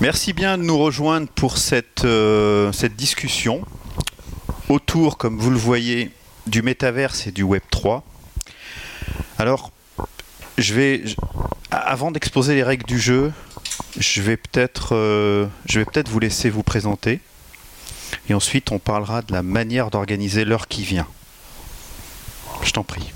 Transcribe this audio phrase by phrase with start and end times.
[0.00, 3.62] Merci bien de nous rejoindre pour cette, euh, cette discussion
[4.68, 6.12] autour, comme vous le voyez,
[6.46, 8.04] du métaverse et du Web 3.
[9.38, 9.72] Alors,
[10.56, 11.16] je vais, je-
[11.70, 13.32] avant d'exposer les règles du jeu,
[13.98, 17.20] je vais peut-être euh, je vais peut-être vous laisser vous présenter.
[18.28, 21.06] Et ensuite, on parlera de la manière d'organiser l'heure qui vient.
[22.62, 23.12] Je t'en prie.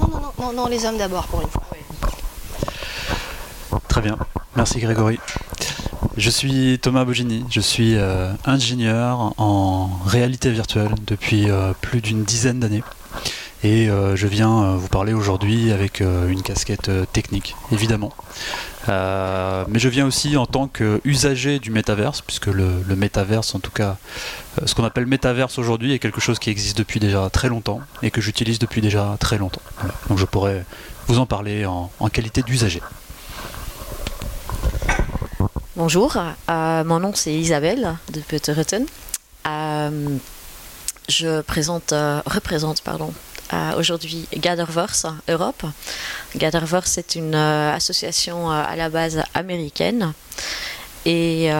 [0.00, 1.62] Non, non, non, non, non, les hommes d'abord pour une fois.
[3.88, 4.18] Très bien,
[4.56, 5.18] merci Grégory.
[6.16, 12.24] Je suis Thomas Bogini, je suis euh, ingénieur en réalité virtuelle depuis euh, plus d'une
[12.24, 12.82] dizaine d'années.
[13.62, 18.12] Et euh, je viens vous parler aujourd'hui avec une casquette technique, évidemment.
[18.88, 23.72] Mais je viens aussi en tant qu'usager du métaverse, puisque le, le métaverse, en tout
[23.72, 23.96] cas,
[24.64, 28.10] ce qu'on appelle métaverse aujourd'hui, est quelque chose qui existe depuis déjà très longtemps et
[28.10, 29.62] que j'utilise depuis déjà très longtemps.
[30.08, 30.64] Donc je pourrais
[31.08, 32.82] vous en parler en qualité d'usager.
[35.76, 36.16] Bonjour,
[36.48, 38.86] euh, mon nom c'est Isabelle de Putteritten.
[39.46, 40.16] Euh,
[41.06, 45.66] je présente, euh, représente euh, aujourd'hui Gatherverse Europe.
[46.34, 50.14] Gatherverse est une association à la base américaine
[51.04, 51.50] et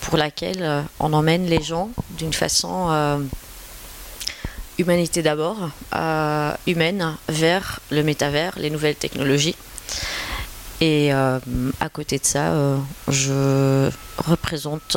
[0.00, 3.28] pour laquelle on emmène les gens d'une façon
[4.78, 5.68] humanité d'abord,
[6.66, 9.56] humaine vers le métavers, les nouvelles technologies.
[10.80, 11.38] Et euh,
[11.80, 12.76] à côté de ça, euh,
[13.08, 14.96] je représente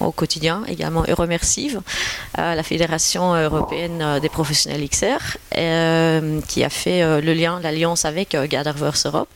[0.00, 7.34] au quotidien également euh, la Fédération européenne des professionnels XR, euh, qui a fait le
[7.34, 9.28] lien, l'alliance avec Gatherverse Europe.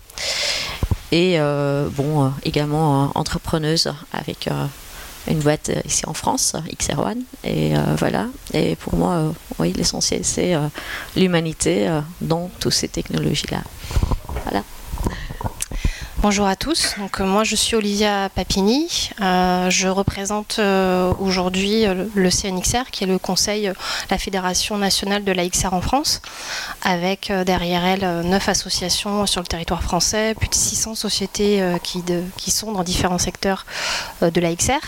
[1.13, 4.49] Et bon, également entrepreneuse avec
[5.29, 7.23] une boîte euh, ici en France, XR One.
[7.45, 8.27] Et euh, voilà.
[8.55, 10.55] Et pour moi, euh, oui, l'essentiel, c'est
[11.17, 11.89] l'humanité
[12.21, 13.63] dans toutes ces technologies-là.
[16.29, 21.85] Bonjour à tous, donc euh, moi je suis Olivia Papini, Euh, je représente euh, aujourd'hui
[22.17, 23.71] le- CNXR qui est le conseil,
[24.11, 26.21] la fédération nationale de la XR en France,
[26.83, 32.03] avec derrière elle neuf associations sur le territoire français, plus de 600 sociétés qui,
[32.37, 33.65] qui sont dans différents secteurs
[34.21, 34.83] de la XR.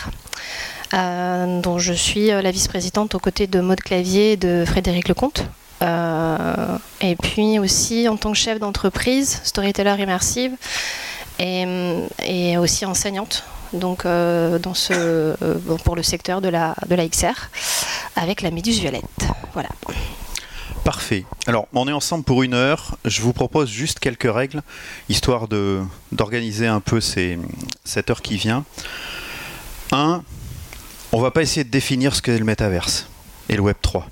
[0.93, 5.45] euh, dont je suis la vice-présidente aux côtés de Maude Clavier et de Frédéric Lecomte.
[7.01, 10.51] Et puis aussi en tant que chef d'entreprise, storyteller immersive,
[11.39, 15.35] et, aussi enseignante donc euh, dans ce, euh,
[15.83, 17.49] pour le secteur de la, de la XR
[18.15, 19.27] avec la Méduse Violette.
[19.53, 19.69] Voilà.
[20.83, 21.25] Parfait.
[21.45, 22.97] Alors, on est ensemble pour une heure.
[23.05, 24.61] Je vous propose juste quelques règles,
[25.07, 25.47] histoire
[26.11, 28.65] d'organiser un peu cette heure qui vient.
[29.91, 30.23] Un,
[31.11, 33.07] on va pas essayer de définir ce qu'est le métaverse
[33.49, 34.07] et le Web 3.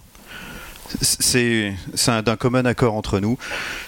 [1.01, 3.37] C'est c'est un- d'un commun accord entre nous.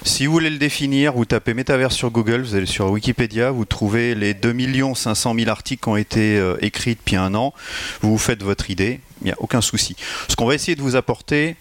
[0.04, 3.66] Si vous voulez le définir, vous tapez métaverse sur Google, vous allez sur Wikipédia, vous
[3.66, 7.54] trouvez les 2 500 000 articles qui ont été euh, écrits depuis un an.
[8.02, 9.96] Vous vous faites votre idée, il n'y a aucun souci.
[10.28, 11.56] Ce qu'on va essayer de vous apporter,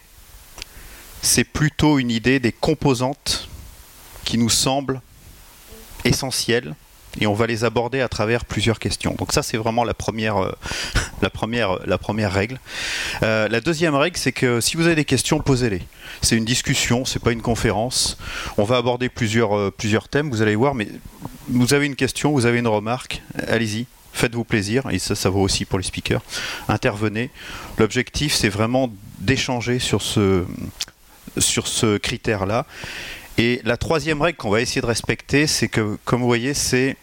[1.22, 3.48] c'est plutôt une idée des composantes
[4.25, 5.00] qui nous semblent
[6.04, 6.75] essentielles
[7.20, 9.14] et on va les aborder à travers plusieurs questions.
[9.18, 10.52] Donc ça c'est vraiment la première, euh,
[11.22, 12.60] la première, la première règle.
[13.22, 15.82] Euh, la deuxième règle c'est que si vous avez des questions, posez-les.
[16.22, 18.18] C'est une discussion, c'est pas une conférence.
[18.56, 20.88] On va aborder plusieurs, euh, plusieurs thèmes, vous allez voir, mais
[21.48, 23.86] vous avez une question, vous avez une remarque, allez-y.
[24.12, 26.22] Faites-vous plaisir, et ça, ça vaut aussi pour les speakers.
[26.66, 27.30] Intervenez.
[27.78, 28.90] L'objectif, c'est vraiment
[29.20, 30.44] d'échanger sur ce,
[31.36, 32.66] sur ce critère-là.
[33.36, 36.96] Et la troisième règle qu'on va essayer de respecter, c'est que, comme vous voyez, c'est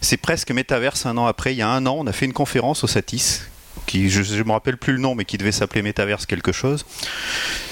[0.00, 1.54] c'est presque métaverse un an après.
[1.54, 3.42] Il y a un an, on a fait une conférence au Satis,
[3.86, 6.84] qui je ne me rappelle plus le nom, mais qui devait s'appeler métaverse quelque chose.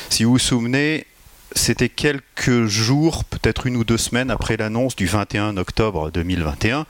[0.09, 1.07] Si vous vous souvenez,
[1.55, 6.87] c'était quelques jours, peut-être une ou deux semaines après l'annonce du 21 octobre 2021,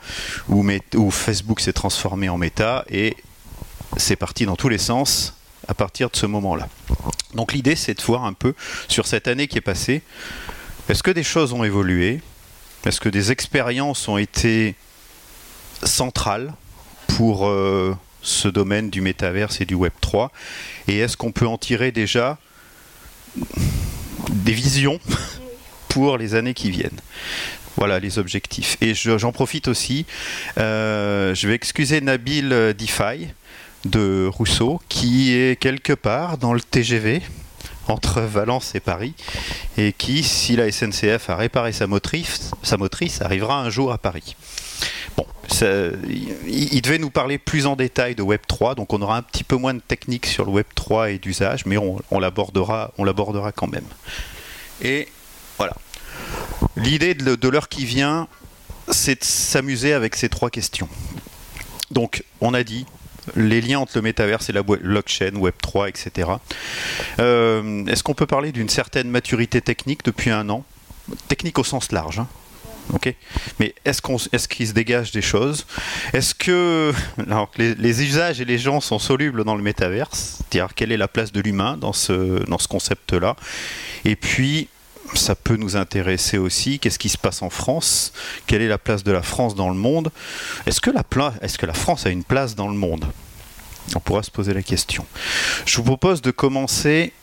[0.49, 3.17] où, Facebook s'est transformé en méta et
[3.97, 5.37] c'est parti dans tous les sens
[5.67, 6.67] à partir de ce moment-là.
[7.33, 8.53] Donc l'idée, c'est de voir un peu
[8.87, 10.01] sur cette année qui est passée,
[10.89, 12.21] est-ce que des choses ont évolué?
[12.85, 14.75] Est-ce que des expériences ont été
[15.85, 16.53] centrales
[17.07, 20.31] pour euh, ce domaine du métaverse et du Web 3
[20.87, 22.37] Et est-ce qu'on peut en tirer déjà
[24.29, 24.99] des visions
[25.89, 26.99] pour les années qui viennent?
[27.77, 28.77] Voilà les objectifs.
[28.81, 30.05] Et je- j'en profite aussi,
[30.57, 33.33] euh, je vais excuser Nabil euh, Difay
[33.85, 37.21] de Rousseau, qui est quelque part dans le TGV
[37.87, 39.13] entre Valence et Paris,
[39.77, 43.97] et qui, si la SNCF a réparé sa motrice, sa motrice arrivera un jour à
[43.97, 44.35] Paris.
[45.17, 45.25] Bon,
[46.47, 49.43] il, devait nous parler plus en détail de Web 3, donc on aura un petit
[49.43, 53.51] peu moins de technique sur le Web 3 et d'usage, mais on, l'abordera, on l'abordera
[53.51, 53.85] quand même.
[54.81, 55.07] Et
[55.57, 55.75] voilà.
[56.75, 58.27] L'idée de, de l'heure qui vient,
[58.89, 60.89] c'est de s'amuser avec ces trois questions.
[61.91, 62.85] Donc, on a dit
[63.35, 66.29] les liens entre le métaverse et la blockchain, Web3, etc.
[67.19, 70.65] Euh, est-ce qu'on peut parler d'une certaine maturité technique depuis un an?
[71.27, 72.19] Technique au sens large.
[72.19, 72.27] Hein
[73.59, 75.65] Mais est-ce qu'on, est-ce qu'il se dégage des choses?
[76.13, 76.93] Est-ce que
[77.57, 81.31] les, usages et les gens sont solubles dans le métaverse C'est-à-dire quelle est la place
[81.31, 83.35] de l'humain dans ce, dans ce concept-là?
[84.05, 84.67] Et puis,
[85.15, 86.79] ça peut nous intéresser aussi.
[86.79, 88.13] Qu'est-ce qui se passe en France?
[88.47, 90.11] Quelle est la place de la France dans le monde?
[90.65, 91.03] Est-ce que, la
[91.41, 93.05] est-ce que la France a une place dans le monde?
[93.95, 95.05] On pourra se poser la question.
[95.65, 97.13] Je vous propose de commencer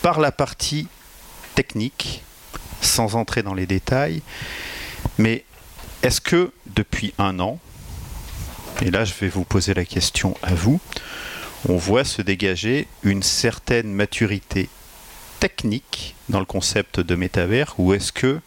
[0.00, 0.86] par la partie
[1.54, 2.22] technique,
[2.84, 4.22] sans entrer dans les détails.
[5.18, 5.44] Mais
[6.02, 7.58] est-ce que depuis un an,
[8.82, 10.80] et là je vais vous poser la question à vous,
[11.68, 14.68] on voit se dégager une certaine maturité
[15.40, 18.40] technique dans le concept de métavers ou est-ce que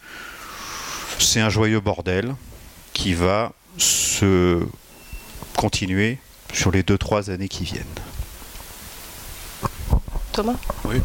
[1.18, 2.34] c'est un joyeux bordel
[2.92, 4.66] qui va se
[5.56, 6.18] continuer
[6.52, 7.84] sur les 2-3 années qui viennent?
[10.84, 10.96] Oui.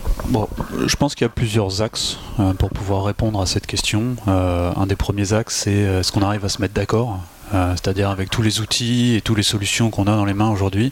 [0.85, 4.15] Je pense qu'il y a plusieurs axes euh, pour pouvoir répondre à cette question.
[4.27, 7.19] Euh, un des premiers axes, c'est euh, est-ce qu'on arrive à se mettre d'accord
[7.51, 10.91] c'est-à-dire avec tous les outils et toutes les solutions qu'on a dans les mains aujourd'hui,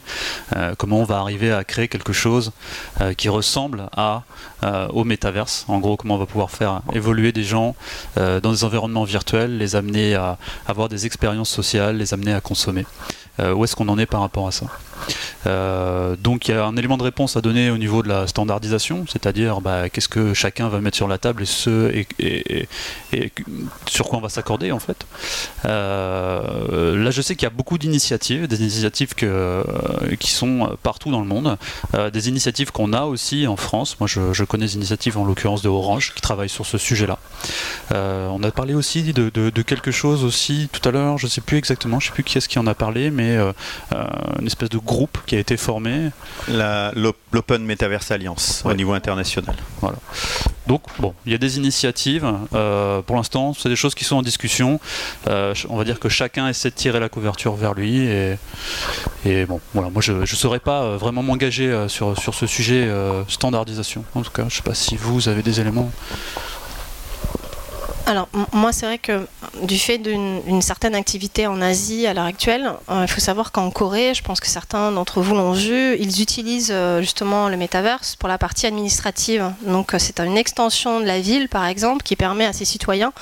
[0.78, 2.52] comment on va arriver à créer quelque chose
[3.16, 4.22] qui ressemble à,
[4.90, 5.64] au métaverse.
[5.66, 7.74] En gros, comment on va pouvoir faire évoluer des gens
[8.14, 12.86] dans des environnements virtuels, les amener à avoir des expériences sociales, les amener à consommer.
[13.38, 14.66] Où est-ce qu'on en est par rapport à ça
[16.22, 19.04] donc il y a un élément de réponse à donner au niveau de la standardisation,
[19.08, 21.44] c'est-à-dire bah, qu'est-ce que chacun va mettre sur la table
[22.20, 22.68] et
[23.86, 25.06] sur quoi on va s'accorder en fait.
[25.64, 29.62] Euh, là, je sais qu'il y a beaucoup d'initiatives, des initiatives euh,
[30.18, 31.56] qui sont partout dans le monde,
[31.94, 33.96] euh, des initiatives qu'on a aussi en France.
[34.00, 37.18] Moi, je, connais des initiatives en l'occurrence de Orange qui travaillent sur ce sujet-là.
[37.90, 41.56] on a parlé aussi de, quelque chose aussi tout à l'heure, je ne sais plus
[41.56, 44.78] exactement, je ne sais plus qui est-ce qui en a parlé, mais une espèce de
[44.78, 46.10] groupe qui a été formé.
[46.48, 49.56] L'Open Metaverse Alliance au niveau international.
[49.80, 49.98] Voilà.
[50.66, 52.30] Donc, bon, il y a des initiatives.
[52.50, 54.80] pour l'instant, c'est des choses qui sont en discussion.
[55.26, 57.98] on va dire que chacun essaie de tirer la couverture vers lui.
[57.98, 58.36] Et,
[59.24, 62.46] et bon, voilà, moi je ne saurais pas euh, vraiment m'engager euh, sur, sur ce
[62.46, 64.04] sujet euh, standardisation.
[64.14, 65.90] En tout cas, je ne sais pas si vous avez des éléments.
[68.06, 69.26] Alors, moi, c'est vrai que
[69.62, 73.70] du fait d'une certaine activité en Asie à l'heure actuelle, euh, il faut savoir qu'en
[73.70, 78.16] Corée, je pense que certains d'entre vous l'ont vu, ils utilisent euh, justement le métaverse
[78.16, 79.52] pour la partie administrative.
[79.66, 83.12] Donc, euh, c'est une extension de la ville, par exemple, qui permet à ses citoyens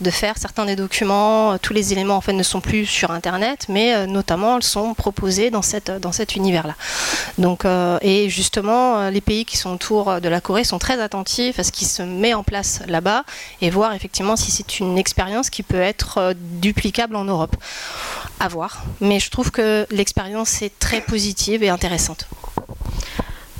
[0.00, 1.58] de faire certains des documents.
[1.58, 5.50] tous les éléments, en fait, ne sont plus sur Internet, mais notamment, ils sont proposés
[5.50, 6.74] dans, cette, dans cet univers-là.
[7.38, 7.64] Donc,
[8.02, 11.72] et justement, les pays qui sont autour de la Corée sont très attentifs à ce
[11.72, 13.24] qui se met en place là-bas
[13.60, 17.56] et voir effectivement si c'est une expérience qui peut être euh, duplicable en Europe.
[18.40, 18.84] À voir.
[19.00, 22.28] Mais je trouve que l'expérience est très positive et intéressante.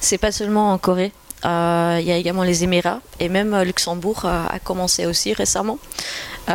[0.00, 1.12] C'est pas seulement en Corée.
[1.44, 5.78] Euh, il y a également les Émirats et même euh, Luxembourg a commencé aussi récemment.
[6.48, 6.52] et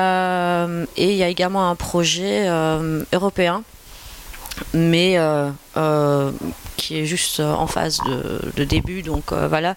[0.97, 2.47] il y a également un projet
[3.11, 3.63] européen,
[4.73, 5.17] mais
[6.77, 9.03] qui est juste en phase de, de début.
[9.03, 9.75] Donc voilà.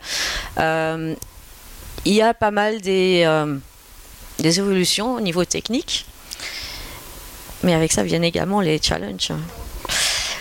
[0.56, 3.26] il y a pas mal des
[4.38, 6.07] des évolutions au niveau technique.
[7.62, 9.33] Mais avec ça viennent également les challenges.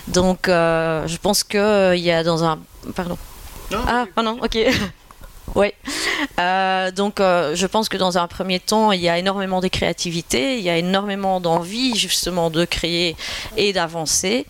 [0.08, 2.60] Donc, euh, je pense qu'il euh, y a dans un.
[2.96, 3.18] Pardon.
[3.74, 4.58] ah, pardon, ok.
[5.56, 5.74] oui.
[6.40, 10.58] Euh, donc, je pense que dans un premier temps, il y a énormément de créativité,
[10.58, 13.16] il y a énormément d'envie justement de créer
[13.58, 14.46] et d'avancer.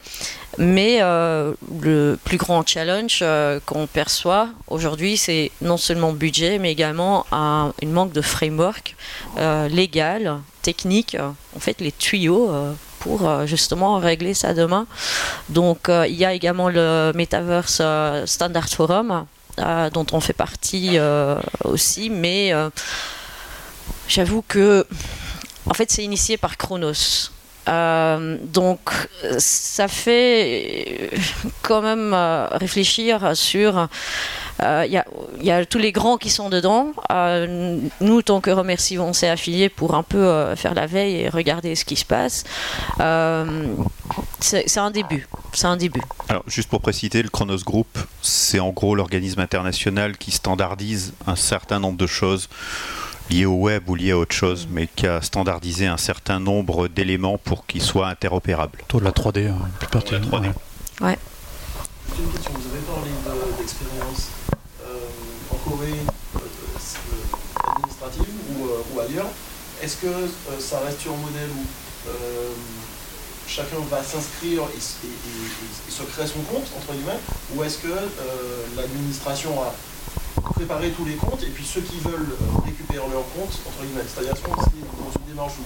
[0.57, 6.71] Mais euh, le plus grand challenge euh, qu'on perçoit aujourd'hui, c'est non seulement budget, mais
[6.71, 8.95] également un, une manque de framework
[9.37, 11.17] euh, légal, technique,
[11.55, 12.49] en fait les tuyaux
[12.99, 14.87] pour justement régler ça demain.
[15.49, 17.81] Donc il y a également le Metaverse
[18.25, 19.25] Standard Forum,
[19.57, 20.97] dont on fait partie
[21.63, 22.51] aussi, mais
[24.07, 24.87] j'avoue que
[25.67, 27.29] en fait c'est initié par Chronos.
[27.67, 28.79] Euh, donc
[29.39, 31.09] ça fait
[31.61, 33.87] quand même euh, réfléchir sur...
[34.61, 35.03] Il
[35.41, 36.93] y, y, a tous les grands qui sont dedans.
[37.11, 41.29] Euh, nous, tant que remercie, on s'est affiliés pour un peu faire la veille et
[41.29, 42.45] regarder ce qui se passe.
[44.39, 45.27] c'est un début.
[45.51, 46.01] C'est un début.
[46.29, 51.35] Alors, juste pour préciser, le Chronos Group, c'est en gros l'organisme international qui standardise un
[51.35, 52.47] certain nombre de choses
[53.29, 56.87] lié au web ou lié à autre chose, mais qui a standardisé un certain nombre
[56.87, 58.79] d'éléments pour qu'ils soient interopérables.
[58.87, 60.27] Toi, de la 3D, hein, plus pertinent.
[60.31, 60.51] Ouais.
[61.01, 61.17] ouais.
[62.17, 63.09] Une question, vous avez parlé
[63.57, 64.29] d'expérience
[64.85, 65.07] euh,
[65.51, 69.27] en Corée, euh, euh, administrative ou, ou, ailleurs.
[69.81, 70.07] est-ce que
[70.59, 71.65] ça reste sur un modèle où
[73.47, 77.19] chacun va s'inscrire et, se créer son compte, entre guillemets,
[77.55, 77.93] ou est-ce que
[78.77, 79.73] l'administration a
[80.53, 82.35] préparé tous les comptes et puis ceux qui veulent
[82.65, 85.65] récupérer leur compte, entre guillemets, c'est-à-dire est-ce qu'on est dans une démarche où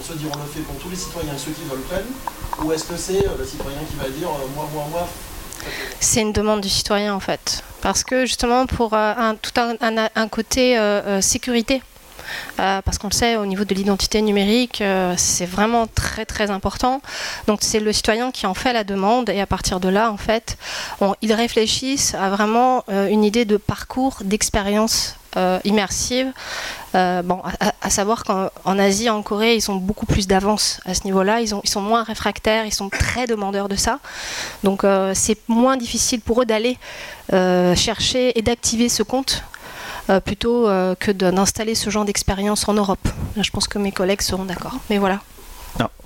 [0.00, 2.72] on se dit on le fait pour tous les citoyens ceux qui veulent prennent, ou
[2.72, 5.08] est-ce que c'est le citoyen qui va dire moi, moi, moi,
[6.00, 7.62] c'est une demande du citoyen en fait.
[7.80, 11.20] Parce que justement pour euh, un, tout un, côté euh,
[12.60, 14.82] euh, parce qu'on le sait, au niveau de l'identité numérique,
[15.16, 17.00] c'est vraiment très très important.
[17.46, 20.16] Donc c'est le citoyen qui en fait la demande et à partir de là, en
[20.16, 20.56] fait,
[21.22, 26.32] ils réfléchissent à vraiment une idée de parcours, d'expérience euh, immersive.
[26.94, 27.22] Euh,
[27.82, 31.42] à, savoir qu'en Asie, en Corée, ils ont beaucoup plus d'avance à ce niveau-là.
[31.42, 33.98] Ils, sont moins réfractaires, ils sont très demandeurs de ça.
[34.64, 36.78] Donc euh, c'est moins difficile pour eux d'aller
[37.30, 39.44] chercher et d'activer ce compte.
[40.24, 40.64] Plutôt
[40.98, 43.08] que d'installer ce genre d'expérience en Europe.
[43.36, 44.78] je pense que mes collègues seront d'accord.
[44.90, 45.20] Mais voilà.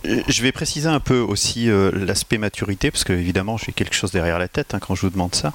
[0.05, 3.95] Euh, je vais préciser un peu aussi euh, l'aspect maturité, parce que évidemment j'ai quelque
[3.95, 5.53] chose derrière la tête hein, quand je vous demande ça.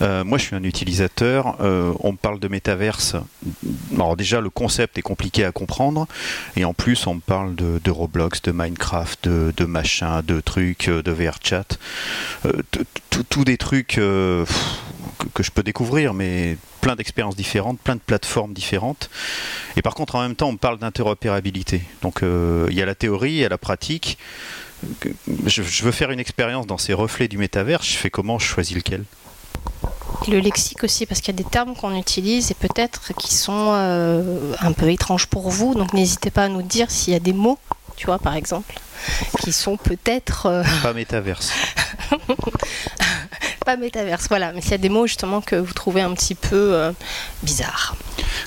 [0.00, 3.16] Euh, moi je suis un utilisateur, on parle de métaverse.
[3.94, 6.06] Alors déjà le concept est compliqué à comprendre,
[6.56, 10.88] et en plus on me parle de, Roblox, de Minecraft, de, de machin, de trucs,
[10.88, 11.66] de VRChat.
[13.28, 14.00] Tous des trucs
[15.34, 19.10] que je peux découvrir, mais plein d'expériences différentes, plein de plateformes différentes.
[19.76, 21.82] Et par contre, en même temps, on parle d'interopérabilité.
[22.02, 24.18] Donc, euh, il y a la théorie, il y a la pratique.
[25.46, 27.82] Je, veux faire une expérience dans ces reflets du métavers.
[27.82, 29.04] Je fais comment Je choisis lequel?
[30.26, 33.34] Et le lexique aussi, parce qu'il y a des termes qu'on utilise et peut-être qui
[33.34, 35.74] sont euh, un peu étranges pour vous.
[35.74, 37.58] Donc n'hésitez pas à nous dire s'il y a des mots,
[37.96, 38.74] tu vois, par exemple,
[39.40, 40.46] qui sont peut-être...
[40.46, 41.52] Euh, pas métaverse.
[43.64, 44.52] pas métaverse, voilà.
[44.52, 46.92] Mais s'il y a des mots justement que vous trouvez un petit peu euh,
[47.42, 47.96] bizarres.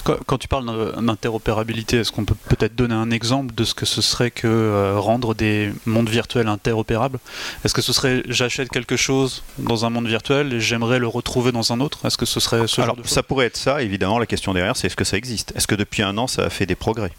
[0.04, 0.66] Quand, tu parles
[1.02, 5.00] d'interopérabilité, est-ce qu'on peut peut-être donner un exemple de ce que ce serait que euh,
[5.00, 7.20] rendre des mondes virtuels interopérables?
[7.64, 11.52] Est-ce que ce serait j'achète quelque chose dans un monde virtuel et j'aimerais le retrouver
[11.52, 12.06] dans un autre?
[12.06, 14.20] Est-ce que ce serait ce Alors, ça pourrait être ça, évidemment.
[14.20, 15.54] La question derrière, c'est est-ce que ça existe?
[15.56, 17.12] Est-ce que depuis un an, ça a fait des progrès?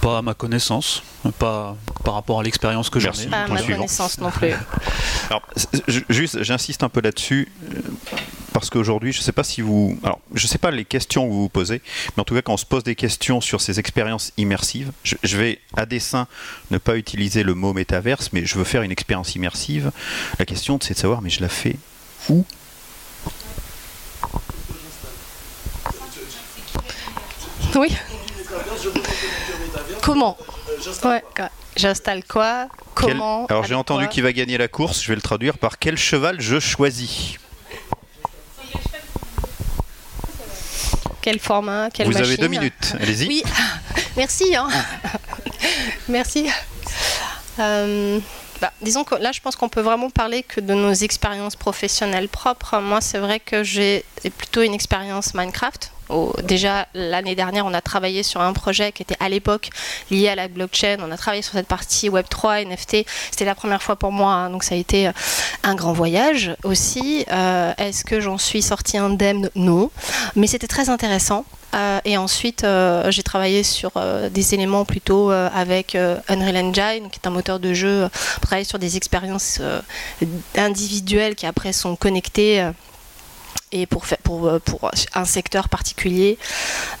[0.00, 1.02] Pas à ma connaissance,
[1.38, 3.10] pas par rapport à l'expérience que j'ai.
[3.30, 4.52] Pas à ma connaissance non plus.
[5.30, 5.42] Alors,
[6.08, 7.80] juste, j'insiste un peu là-dessus euh,
[8.52, 11.32] parce qu'aujourd'hui, je ne sais pas si vous, alors, je sais pas les questions que
[11.32, 11.82] vous vous posez,
[12.16, 15.36] mais en tout cas, quand on se pose des questions sur ces expériences immersives, je,
[15.36, 16.26] vais à dessein
[16.70, 19.92] ne pas utiliser le mot métaverse, mais je veux faire une expérience immersive.
[20.38, 21.76] La question, c'est de savoir, mais je la fais
[22.28, 22.44] où?
[27.76, 27.94] Oui.
[30.08, 30.38] Comment
[31.04, 31.22] ouais,
[31.76, 35.58] J'installe quoi Comment Alors j'ai entendu qu'il va gagner la course, je vais le traduire
[35.58, 37.34] par quel cheval je choisis?
[41.20, 43.28] Quel format quelle Vous avez deux minutes, allez-y.
[43.28, 43.42] Oui,
[44.16, 44.56] merci.
[44.56, 44.68] Hein.
[46.08, 46.48] merci.
[47.58, 48.18] Euh,
[48.62, 52.30] bah, disons que là, je pense qu'on peut vraiment parler que de nos expériences professionnelles
[52.30, 52.78] propres.
[52.78, 54.06] Moi, c'est vrai que j'ai
[54.38, 55.92] plutôt une expérience Minecraft
[56.42, 59.70] déjà l'année dernière, on a travaillé sur un projet qui était à l'époque
[60.10, 60.98] lié à la blockchain.
[61.00, 63.06] On a travaillé sur cette partie Web3, NFT.
[63.30, 65.12] C'était la première fois pour moi, hein, donc ça a été euh,
[65.62, 67.24] un grand voyage aussi.
[67.30, 69.50] Euh, est-ce que j'en suis sortie indemne?
[69.54, 69.90] Non,
[70.36, 71.44] mais c'était très intéressant.
[71.74, 72.64] Euh, et ensuite,
[73.08, 73.92] j'ai travaillé sur
[74.30, 78.78] des éléments plutôt avec Unreal Engine, qui est un moteur de jeu, pour travailler sur
[78.78, 79.60] des expériences
[80.56, 82.66] individuelles qui après sont connectées
[83.72, 86.38] et euh, pour un secteur particulier.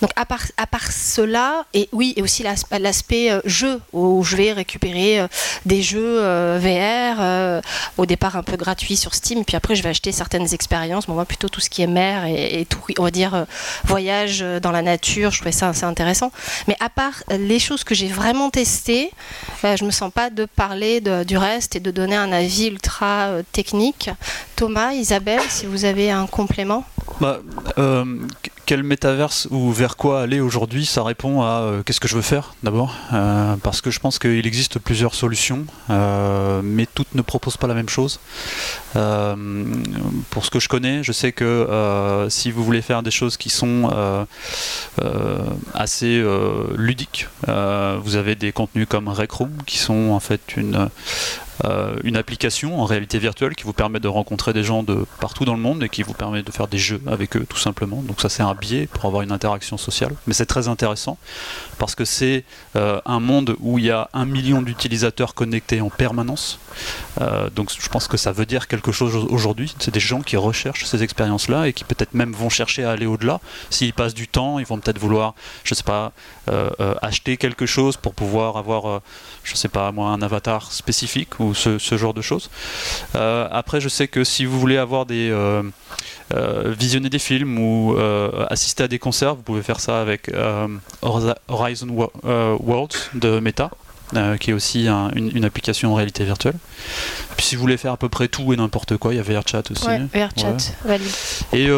[0.00, 5.20] Donc à part, cela, et oui, et aussi l'aspect euh, jeu, où je vais récupérer
[5.20, 5.28] euh,
[5.66, 6.18] des jeux
[6.58, 7.62] VR,
[7.96, 11.24] au départ un peu gratuits sur Steam, puis après je vais acheter certaines expériences, moi
[11.24, 13.46] plutôt tout ce qui est mer et, tout, on va dire
[13.84, 16.32] voyage dans la nature, je trouvais ça assez intéressant.
[16.66, 19.10] Mais à part les choses que j'ai vraiment testées,
[19.62, 24.10] je me sens pas de parler du reste et de donner un avis ultra technique.
[24.56, 26.57] Thomas, Isabelle, si vous avez un complément
[27.20, 27.40] bah,
[27.78, 28.04] euh,
[28.66, 30.86] quel métaverse ou vers quoi aller aujourd'hui?
[30.86, 34.18] Ça répond à euh, qu'est-ce que je veux faire d'abord, euh, parce que je pense
[34.18, 38.20] qu'il existe plusieurs solutions, mais toutes ne proposent pas la même chose.
[38.92, 43.50] pour ce que je connais, je sais que si vous voulez faire des choses qui
[43.50, 43.90] sont
[45.74, 46.22] assez
[46.76, 50.88] ludiques, vous avez des contenus comme Rec Room qui sont en fait une
[52.04, 55.54] une application en réalité virtuelle qui vous permet de rencontrer des gens de partout dans
[55.54, 58.02] le monde et qui vous permet de faire des jeux avec eux, tout simplement.
[58.02, 60.14] Donc ça, c'est un biais pour avoir une interaction sociale.
[60.26, 61.18] Mais c'est très intéressant
[61.78, 62.44] parce que c'est
[62.76, 66.58] euh, un monde où il y a un million d'utilisateurs connectés en permanence.
[67.20, 69.74] Euh, donc je pense que ça veut dire quelque chose aujourd'hui.
[69.78, 73.06] C'est des gens qui recherchent ces expériences-là et qui peut-être même vont chercher à aller
[73.06, 73.40] au-delà.
[73.70, 75.34] S'ils passent du temps, ils vont peut-être vouloir,
[75.64, 76.12] je sais pas,
[76.48, 76.70] euh,
[77.02, 79.02] acheter quelque chose pour pouvoir avoir,
[79.44, 82.50] je sais pas moi, un avatar spécifique ce, ce genre de choses.
[83.14, 85.32] après, je sais que si vous voulez avoir des
[86.34, 90.28] euh, visionner des films ou euh, assister à des concerts, vous pouvez faire ça avec
[90.28, 90.68] euh,
[91.00, 93.70] Horizon Worlds de Meta.
[94.40, 96.56] Qui est aussi une, application en réalité virtuelle.
[97.36, 99.22] Puis si vous voulez faire à peu près tout et n'importe quoi, il y a
[99.22, 99.86] VRChat aussi.
[99.86, 101.06] Ouais, VRChat, valide.
[101.52, 101.68] Et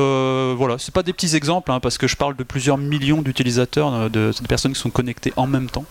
[0.56, 4.10] voilà, c'est pas des petits exemples, hein, parce que je parle de plusieurs millions d'utilisateurs,
[4.10, 5.84] de, de, personnes qui sont connectées en même temps.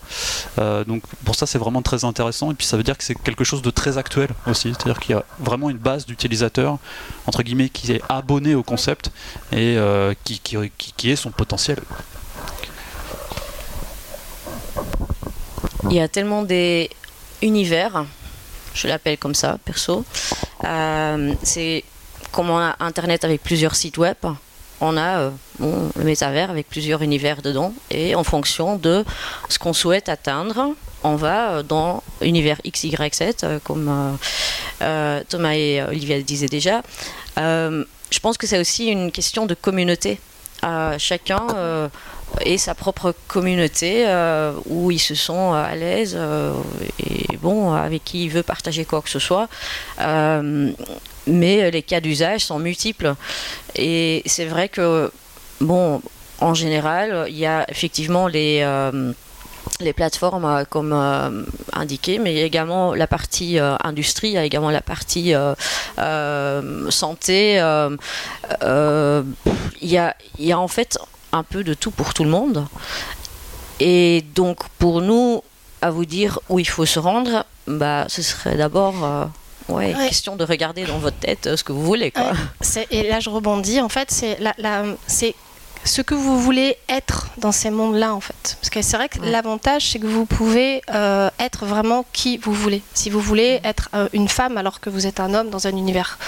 [0.86, 2.50] donc pour ça, c'est vraiment très intéressant.
[2.50, 4.72] Et puis ça veut dire que c'est quelque chose de très actuel aussi.
[4.74, 6.78] C'est-à-dire qu'il y a vraiment une base d'utilisateurs
[7.26, 9.10] entre guillemets, qui est abonné au concept
[9.52, 11.78] et euh, qui, qui, est son potentiel.
[15.88, 16.90] Il y a tellement des
[17.42, 18.04] univers,
[18.74, 20.04] je l'appelle comme ça, perso.
[20.64, 21.84] Euh, c'est
[22.32, 24.16] comme on a Internet avec plusieurs sites web,
[24.80, 29.04] on a euh, le métavers avec plusieurs univers dedans, et en fonction de
[29.48, 34.18] ce qu'on souhaite atteindre, on va dans l'univers X, Y, Z, comme
[34.78, 36.82] Thomas et Olivia le disaient déjà.
[37.38, 40.20] Euh, je pense que c'est aussi une question de communauté.
[40.64, 41.46] Euh, chacun
[42.36, 44.06] euh, ait sa propre communauté
[44.66, 46.18] où ils se sont à l'aise
[46.98, 49.48] et bon avec qui il veut partager quoi que ce soit.
[51.26, 53.14] mais les cas d'usage sont multiples
[53.76, 55.10] et c'est vrai que
[55.60, 56.02] bon
[56.40, 58.64] en général il y a effectivement les
[59.80, 64.28] les plateformes euh, comme euh, indiqué, mais il y a également la partie euh, industrie,
[64.28, 65.32] il y a également la partie
[66.90, 67.54] santé.
[67.54, 67.98] il,
[69.82, 70.98] y a, il y a en fait
[71.32, 72.66] un peu de tout pour tout le monde.
[73.78, 75.42] Et donc pour nous,
[75.80, 79.28] à vous dire où il faut se rendre, bah, ce serait d'abord...
[79.68, 82.10] Ouais, question de regarder dans votre tête ce que vous voulez.
[82.10, 82.32] Quoi.
[82.90, 83.80] et là, je rebondis.
[83.80, 84.82] En fait, c'est la, la,
[85.84, 88.56] ce que vous voulez être dans ces mondes-là, en fait.
[88.60, 92.52] Parce que c'est vrai que l'avantage, c'est que vous pouvez euh, être vraiment qui vous
[92.52, 92.82] voulez.
[92.94, 95.70] Si vous voulez être euh, une femme alors que vous êtes un homme dans un
[95.70, 96.18] univers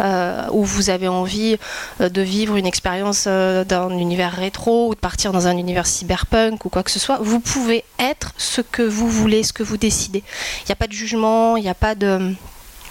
[0.00, 1.56] euh, où vous avez envie
[1.98, 6.68] de vivre une expérience d'un univers rétro ou de partir dans un univers cyberpunk ou
[6.68, 10.22] quoi que ce soit, vous pouvez être ce que vous voulez, ce que vous décidez.
[10.62, 12.34] Il n'y a pas de jugement, il n'y a pas de...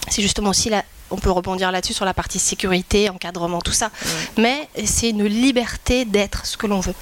[0.10, 3.90] C'est justement aussi la, on peut rebondir là-dessus sur la partie sécurité, encadrement, tout ça.
[4.38, 6.94] Mais c'est une liberté d'être ce que l'on veut.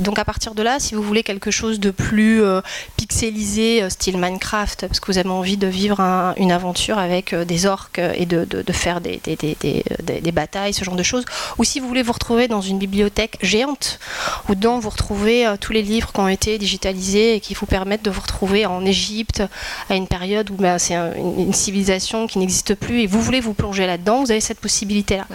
[0.00, 2.60] Donc à partir de là, si vous voulez quelque chose de plus euh,
[2.96, 6.00] pixelisé, euh, style Minecraft, parce que vous avez envie de vivre
[6.36, 11.02] une aventure avec euh, des orques et de, faire des, des, batailles, ce genre de
[11.02, 11.24] choses,
[11.58, 13.98] ou si vous voulez vous retrouver dans une bibliothèque géante,
[14.48, 18.04] où dedans vous retrouvez tous les livres qui ont été digitalisés et qui vous permettent
[18.04, 19.42] de vous retrouver en Égypte
[19.88, 23.47] à une période où bah, c'est une, civilisation qui n'existe plus et vous voulez vous
[23.48, 25.26] vous plongez là-dedans, vous avez cette possibilité-là.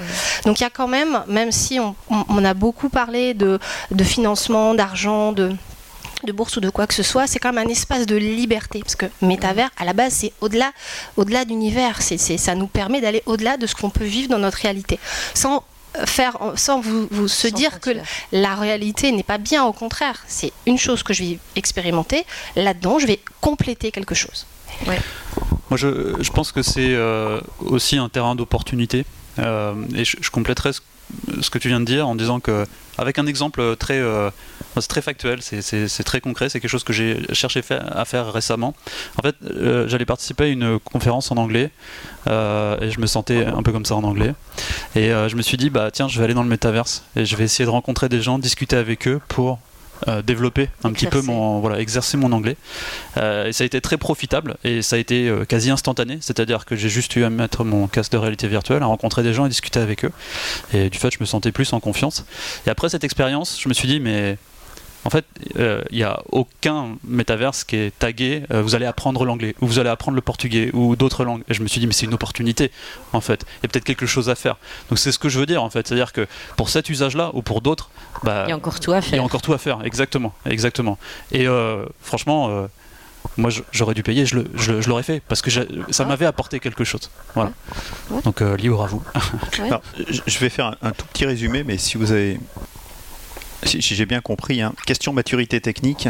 [0.45, 3.59] Donc il y a quand même, même si on, a beaucoup parlé de,
[4.03, 5.51] financement, d'argent, de
[6.23, 8.79] de bourse ou de quoi que ce soit, c'est quand même un espace de liberté.
[8.79, 10.71] Parce que métavers, à la base, c'est au-delà
[11.17, 12.01] au -delà d'univers.
[12.01, 14.99] C'est, ça nous permet d'aller au-delà de ce qu'on peut vivre dans notre réalité.
[15.33, 15.65] Sans
[16.05, 17.91] faire sans vous, se dire que
[18.31, 22.97] la réalité n'est pas bien au contraire c'est une chose que je vais expérimenter là-dedans
[22.97, 24.47] je vais compléter quelque chose
[24.85, 29.05] moi, je, pense que c'est euh, aussi un terrain d'opportunité.
[29.39, 32.65] Euh, et je, compléterai ce, que tu viens de dire en disant que,
[32.97, 34.29] avec un exemple très, euh,
[34.87, 38.75] très factuel, c'est très concret, c'est quelque chose que j'ai cherché à faire récemment.
[39.17, 39.35] En fait,
[39.87, 41.71] j'allais participer à une conférence en anglais
[42.27, 44.35] et je me sentais un peu comme ça en anglais.
[44.95, 47.35] Et je me suis dit, bah tiens, je vais aller dans le métaverse et je
[47.35, 49.57] vais essayer de rencontrer des gens, discuter avec eux pour
[50.07, 52.57] euh, développer un petit peu mon voilà exercer mon anglais
[53.17, 56.65] euh, et ça a été très profitable et ça a été euh, quasi instantané c'est-à-dire
[56.65, 59.45] que j'ai juste eu à mettre mon casque de réalité virtuelle à rencontrer des gens
[59.45, 60.11] et discuter avec eux
[60.73, 62.25] et du fait je me sentais plus en confiance
[62.67, 64.37] et après cette expérience je me suis dit mais
[65.05, 65.25] en fait,
[65.57, 69.67] euh, il n'y a aucun métaverse qui est tagué euh, vous allez apprendre l'anglais, ou
[69.67, 71.43] vous allez apprendre le portugais, ou d'autres langues.
[71.49, 72.71] Et je me suis dit, mais c'est une opportunité,
[73.11, 73.45] en fait.
[73.59, 74.57] Il y a peut-être quelque chose à faire.
[74.89, 75.87] Donc c'est ce que je veux dire, en fait.
[75.87, 77.89] C'est-à-dire que pour cet usage-là, ou pour d'autres,
[78.23, 79.13] bah, il y a encore tout à faire.
[79.13, 80.33] Il y a encore tout à faire, exactement.
[80.45, 80.97] exactement.
[81.31, 82.67] Et euh, franchement,
[83.37, 85.49] moi j'aurais dû payer, je, l'aurais fait, parce que
[85.91, 87.09] ça m'avait apporté quelque chose.
[87.33, 87.51] Voilà.
[88.23, 89.01] Donc libre à vous.
[90.27, 92.39] je vais faire un tout petit résumé, mais si vous avez
[93.65, 96.07] si, j'ai bien compris, hein, question maturité technique,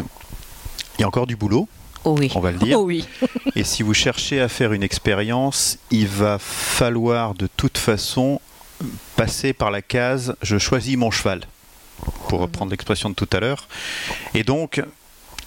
[0.98, 1.68] il y a encore du boulot.
[2.04, 2.32] Oh oui.
[2.36, 2.80] On va le dire.
[2.80, 3.08] Oh oui.
[3.56, 8.42] Et si vous cherchez à faire une expérience, il va falloir de toute façon
[9.16, 11.42] passer par la case je choisis mon cheval,
[12.30, 13.68] pour reprendre l'expression de tout à l'heure.
[14.34, 14.82] Et donc,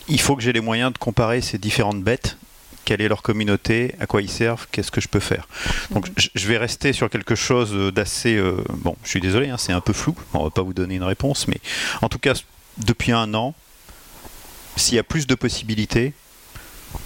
[0.08, 2.36] il faut que j'ai les moyens de comparer ces différentes bêtes.
[2.84, 3.94] Quelle est leur communauté?
[3.98, 4.68] À quoi ils servent?
[4.70, 5.48] Qu'est-ce que je peux faire?
[5.90, 6.14] Donc, Mhm.
[6.18, 8.36] je- je vais rester sur quelque chose d'assez.
[8.36, 10.14] euh, bon, je suis désolé, hein, c'est un peu flou.
[10.34, 11.58] On va pas vous donner une réponse, mais
[12.00, 12.34] en tout cas,
[12.78, 13.54] depuis un an,
[14.76, 16.12] s'il y a plus de possibilités,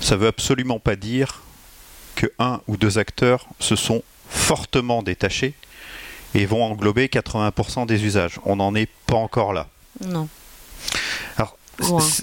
[0.00, 1.42] ça veut absolument pas dire
[2.14, 5.54] que un ou deux acteurs se sont fortement détachés
[6.34, 8.38] et vont englober 80% des usages.
[8.44, 9.66] On n'en est pas encore là.
[10.04, 10.28] Non.
[11.36, 11.56] Alors,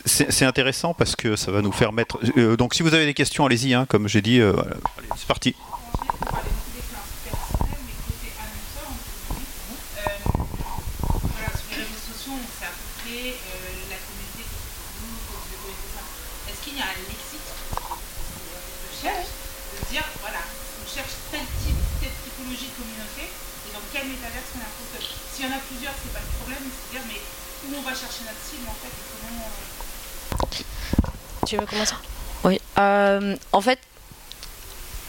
[0.05, 2.19] c'est intéressant parce que ça va nous faire mettre.
[2.37, 3.73] euh, donc, si vous avez des questions, allez-y.
[3.73, 4.75] hein, comme j'ai dit, euh, voilà.
[4.97, 5.55] Allez, c'est parti.
[5.57, 12.05] on parlait beaucoup d'expérience personnelle, mais côté annonceur, entre guillemets, euh, voilà, sur les réseaux
[12.13, 14.57] sociaux, on sait à peu près euh, la communauté que
[15.01, 16.03] vous, que vous connaissez ça.
[16.49, 19.29] Est-ce qu'il y a un lexique de recherche
[19.73, 24.53] de dire, voilà, on cherche tel type, telle typologie de communauté, et dans quel métaverse
[24.53, 25.01] on a un
[25.33, 27.21] S'il y en a plusieurs, c'est pas le problème, c'est dire, mais
[27.65, 29.49] où on va chercher notre cible, en fait, et comment...
[29.49, 31.95] euh, Tu veux commencer
[32.43, 32.61] Oui.
[32.77, 33.79] Euh, en fait,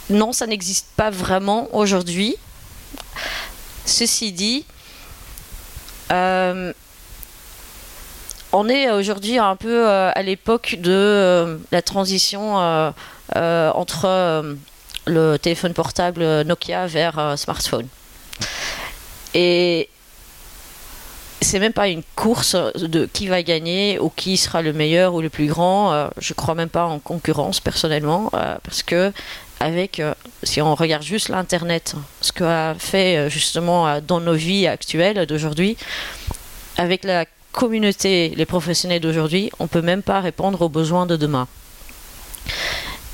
[0.08, 2.36] non, ça n'existe pas vraiment aujourd'hui.
[3.84, 4.64] Ceci dit,
[6.10, 6.72] euh,
[8.52, 12.56] on est aujourd'hui un peu euh, à l'époque de euh, la transition
[13.34, 14.56] entre
[15.06, 17.86] le téléphone portable Nokia vers smartphone.
[19.34, 19.90] Et
[21.40, 25.20] c'est même pas une course de qui va gagner ou qui sera le meilleur ou
[25.20, 25.92] le plus grand.
[25.92, 29.12] Euh, je crois même pas en concurrence personnellement, euh, parce que
[29.60, 35.26] avec, euh, si on regarde juste l'internet, ce qu'a fait justement dans nos vies actuelles
[35.26, 35.76] d'aujourd'hui,
[36.76, 41.48] avec la communauté, les professionnels d'aujourd'hui, on peut même pas répondre aux besoins de demain.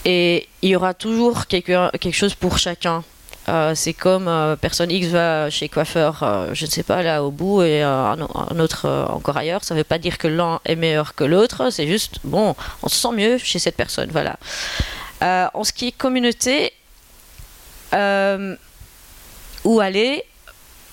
[0.05, 3.05] Et il y aura toujours quelque, quelque chose pour chacun.
[3.49, 7.23] Euh, c'est comme euh, personne X va chez coiffeur, euh, je ne sais pas, là
[7.23, 9.65] au bout, et euh, un, un autre euh, encore ailleurs.
[9.65, 12.89] Ça ne veut pas dire que l'un est meilleur que l'autre, c'est juste, bon, on
[12.89, 14.37] se sent mieux chez cette personne, voilà.
[15.23, 16.73] Euh, en ce qui est communauté,
[19.65, 20.25] où aller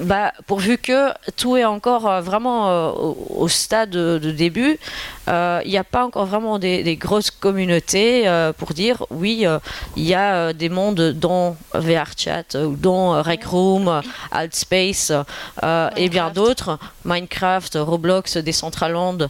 [0.02, 4.80] bah, pourvu que tout est encore euh, vraiment euh, au, au stade de, de début,
[5.28, 8.26] euh, il n'y a pas encore vraiment des, des grosses communautés
[8.58, 9.46] pour dire oui,
[9.96, 15.12] il y a des mondes dans VRChat ou dans Rec Room, Altspace
[15.96, 19.30] et bien d'autres, Minecraft, Roblox, Decentraland,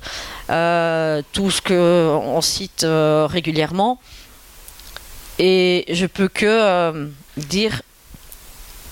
[1.33, 3.99] tout ce que on cite régulièrement.
[5.37, 7.81] Et je peux que dire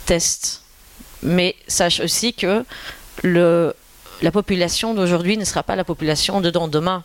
[0.06, 0.62] test.
[1.24, 2.64] Mais sache aussi que
[3.24, 3.74] le,
[4.22, 7.04] la population d'aujourd'hui ne sera pas la population de demain.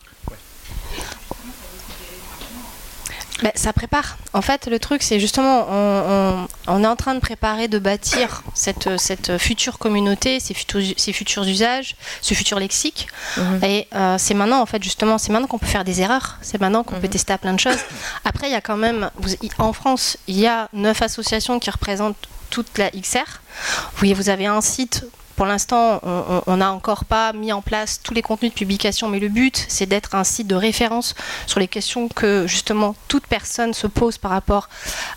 [3.42, 4.16] Ben, ça prépare.
[4.32, 7.78] En fait, le truc, c'est justement, on, on- on est en train de préparer, de
[7.80, 13.08] bâtir cette, cette future communauté, ces futurs, ces futurs usages, ce futur lexique.
[13.36, 13.64] Mhm.
[13.64, 16.38] Et euh, c'est maintenant, en fait, justement, c'est maintenant qu'on peut faire des erreurs.
[16.42, 17.12] C'est maintenant qu'on peut Mhm.
[17.12, 17.80] tester à plein de choses.
[18.24, 21.70] Après, il y a quand même, vous- en France, il y a neuf associations qui
[21.70, 22.16] représentent
[22.54, 23.40] toute la XR.
[24.00, 25.04] Oui, vous avez un site.
[25.36, 29.08] Pour l'instant, on- on n'a encore pas mis en place tous les contenus de publication,
[29.08, 31.14] mais le but, c'est d'être un site de référence
[31.46, 34.68] sur les questions que justement toute personne se pose par rapport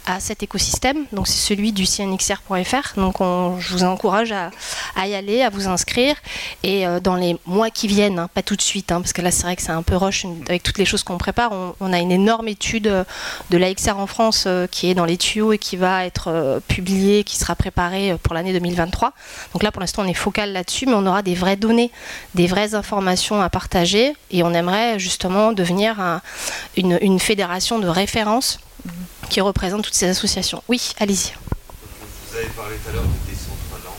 [0.05, 1.05] à cet écosystème.
[1.11, 2.95] Donc c'est celui du cnxr.fr.
[2.99, 6.15] Donc on- je vous encourage à, y aller, à vous inscrire.
[6.63, 9.21] Et euh, dans les mois qui viennent, hein, pas tout de suite, hein, parce que
[9.21, 11.51] là c'est vrai que c'est un peu rush avec toutes les choses qu'on prépare.
[11.79, 13.03] On, a une énorme étude euh,
[13.49, 16.59] de l'AXR en France euh, qui est dans les tuyaux et qui va être euh,
[16.67, 19.13] publiée, qui sera préparée euh, pour l'année 2023.
[19.53, 21.91] Donc là pour l'instant on est focal là-dessus, mais on aura des vraies données,
[22.33, 24.13] des vraies informations à partager.
[24.31, 26.21] Et on aimerait justement devenir un-
[26.77, 28.59] une, une fédération de référence
[29.29, 30.63] qui représente toutes ces associations.
[30.69, 31.33] Oui, allez-y.
[32.31, 33.97] Vous avez parlé tout à l'heure de Decentraland.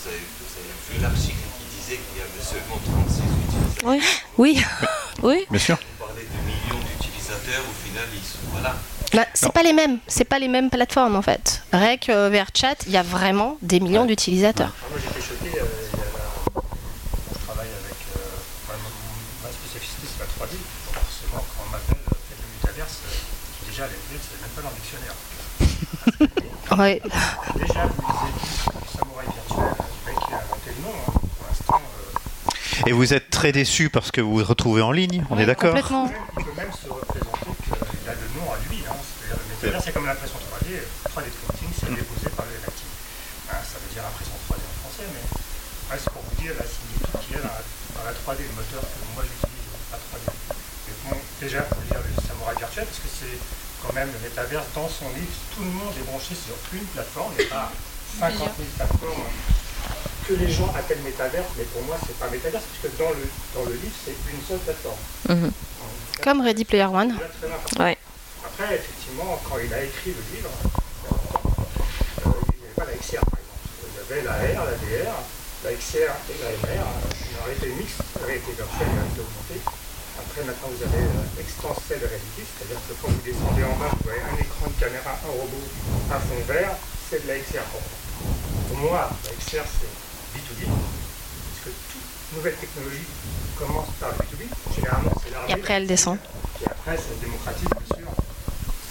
[0.00, 3.90] Vous avez, vous avez vu l'article qui disait qu'il y avait seulement 36 utilisateurs.
[3.90, 4.00] Oui.
[4.38, 4.64] Oui,
[5.22, 5.44] Oui.
[5.50, 5.76] Bien sûr.
[5.76, 7.60] Vous parlez de millions d'utilisateurs.
[7.68, 8.76] Au final, ils sont voilà.
[9.14, 11.62] Bah, c'est pas les mêmes, c'est pas les mêmes plateformes en fait.
[11.72, 14.72] Rec, euh, VRChat, il y a vraiment des millions d'utilisateurs.
[14.90, 16.62] Moi j'étais choqué, euh, il y a la-
[17.32, 18.20] je travaille avec, euh,
[18.68, 18.74] ma,
[19.48, 20.56] ma spécificité c'est la 3D,
[20.92, 24.62] forcément quand on m'appelle euh, faites le métaverse, euh, déjà les lettres c'est même pas
[24.62, 25.14] dans le dictionnaire.
[26.78, 27.02] Ouais.
[27.56, 29.74] Déjà vous lisez le samouraï virtuel,
[30.06, 31.12] le mec qui a inventé le nom, hein.
[31.36, 35.24] pour l'instant euh, Et vous êtes très déçu parce que vous vous retrouvez en ligne,
[35.30, 35.70] on est d'accord?
[35.74, 36.08] Complètement.
[40.10, 40.82] L'impression 3D,
[41.14, 42.82] 3D printing c'est déposé par le NFT.
[43.50, 46.66] Hein, ça veut dire impression 3D en français, mais ouais, c'est pour vous dire la
[46.66, 47.62] similitude qu'il y a dans la,
[47.94, 50.26] dans la 3D, le moteur que moi j'utilise, la 3D.
[50.26, 53.38] Mais bon, déjà, il faut lire le samouraï virtuel parce que c'est
[53.82, 55.34] quand même le métaverse dans son livre.
[55.54, 57.70] Tout le monde est branché sur une plateforme, il n'y a pas
[58.18, 59.30] 50 000 plateformes
[60.26, 63.64] que les gens appellent métaverse, mais pour moi, c'est pas métaverse, puisque dans le, dans
[63.64, 65.00] le livre, c'est une seule plateforme.
[65.28, 65.50] Mhm.
[65.50, 67.14] Donc, Comme Ready Player One.
[67.72, 67.82] très.
[67.82, 67.98] Ouais.
[68.44, 70.50] Après, effectivement, quand il a écrit le livre,
[71.10, 73.66] euh, il n'y avait pas la XR, par exemple.
[73.82, 75.14] Il y avait la R, la DR,
[75.64, 76.86] la XR et la MR.
[76.86, 79.60] Une réalité mixte, réalité virtuelle, réalité augmentée.
[80.18, 84.04] Après, maintenant, vous avez euh, extensed reality, c'est-à-dire que quand vous descendez en bas, vous
[84.04, 85.66] voyez un écran de caméra, un robot,
[86.12, 86.74] un fond vert,
[87.08, 87.66] c'est de la XR.
[87.66, 89.90] Pour, moi, la XR, c'est
[90.36, 93.08] B2B, puisque toute nouvelle technologie
[93.58, 94.44] commence par le B2B.
[94.76, 95.50] Généralement, c'est l'armée.
[95.50, 96.18] Et après, elle descend.
[96.62, 98.09] Et après, ça se démocratise, bien sûr.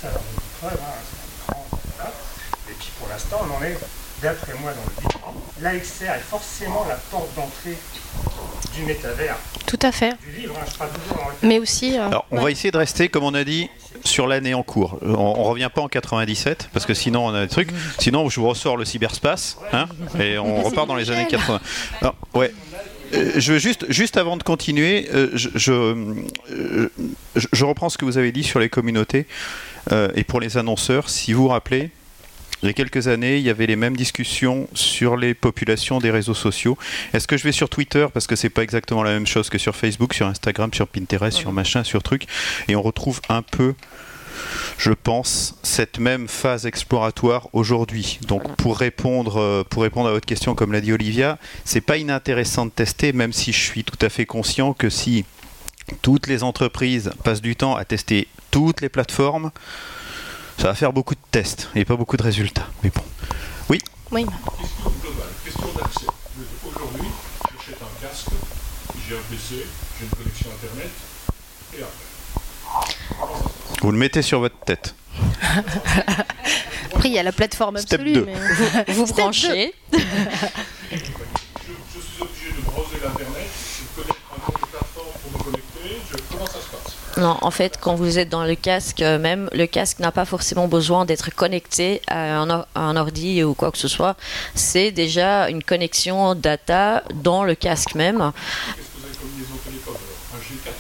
[0.02, 2.12] Ça, on dit preuve, hein, c'est un écran, voilà.
[2.70, 3.78] Et puis pour l'instant, on en est,
[4.22, 5.34] d'après moi, dans le livre.
[5.62, 7.78] La XR est forcément la porte d'entrée
[8.76, 9.36] du métavers.
[9.66, 10.14] Tout à fait.
[10.26, 11.98] Du livre, hein, je parle toujours dans le Mais aussi.
[11.98, 13.70] euh, Alors, on va essayer de rester, comme on a dit,
[14.06, 14.98] sur l'année en cours.
[15.04, 17.70] Euh, On, on revient pas en 97, parce que sinon on a des trucs.
[18.00, 19.88] Sinon, je vous ressors le cyberspace, hein,
[20.20, 21.60] et on repart dans les années 80.
[22.02, 22.54] Alors, ouais.
[23.14, 26.92] Euh, Je veux juste, juste avant de continuer, euh, je, je, euh,
[27.36, 30.58] je- je reprends ce que vous avez dit sur les communautés euh, et pour les
[30.58, 31.10] annonceurs.
[31.10, 31.92] Si vous vous rappelez,
[32.62, 36.12] il y a quelques années, il y avait les mêmes discussions sur les populations des
[36.12, 36.78] réseaux sociaux.
[37.14, 39.58] Est-ce que je vais sur Twitter parce que c'est pas exactement la même chose que
[39.58, 42.26] sur Facebook, sur Instagram, sur Pinterest, sur machin, sur truc,
[42.68, 43.76] et on retrouve un peu,
[44.78, 48.20] je pense, cette même phase exploratoire aujourd'hui.
[48.28, 51.96] Donc pour répondre, euh, pour répondre à votre question, comme l'a dit Olivia, c'est pas
[51.96, 55.24] inintéressant de tester, même si je suis tout à fait conscient que si
[56.02, 59.52] toutes les entreprises passent du temps à tester toutes les plateformes,
[60.58, 62.68] ça va faire beaucoup de tests et pas beaucoup de résultats.
[62.84, 63.02] Mais bon.
[63.70, 64.26] Oui.
[64.26, 66.06] Question globale, question d'accès.
[66.66, 67.08] Aujourd'hui,
[67.58, 68.28] j'achète un casque,
[69.08, 69.66] j'ai un PC,
[70.00, 70.90] j'ai une connexion Internet,
[71.78, 72.96] et après.
[73.82, 74.96] Vous le mettez sur votre tête.
[76.94, 78.14] Après, il y a la plateforme Step absolue.
[78.14, 78.26] deux.
[78.26, 79.74] mais- Vous Step branchez.
[80.92, 85.44] Je, je suis obligé de browser l'Internet, de connaître un nombre de plateformes pour me
[85.44, 86.02] connecter.
[86.12, 89.18] Je, comment ça se passe Non, en fait, quand vous êtes dans le casque, euh,
[89.20, 93.44] même le casque n'a pas forcément besoin d'être connecté à un, or- à un ordi
[93.44, 94.16] ou quoi que ce soit.
[94.56, 98.32] C'est déjà une connexion data dans le casque même.
[98.76, 100.72] Qu'est-ce que vous avez comme liaison téléphone alors Un G4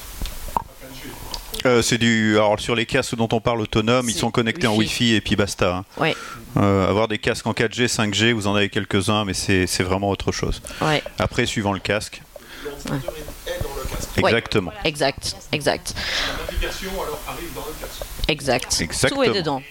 [0.55, 2.37] Un 4G Euh, c'est du.
[2.37, 5.15] Alors sur les casques dont on parle autonomes, ils sont connectés en Wi-Fi.
[5.15, 5.77] Et puis basta.
[5.77, 5.85] hein.
[5.97, 6.15] Ouais.
[6.57, 10.31] Euh, avoir des casques en 4G, 5G, vous en avez quelques-uns, mais c'est vraiment autre
[10.31, 10.61] chose.
[10.81, 12.21] Ouais, Après, suivant le casque.
[14.05, 14.17] Casque.
[14.17, 14.29] Ouais.
[14.29, 14.71] Exactement.
[14.83, 15.93] exact, exact,
[16.39, 18.03] L'application alors arrive dans le casque.
[18.27, 18.77] exact.
[18.81, 19.23] Exactement.
[19.23, 19.61] Tout est dedans.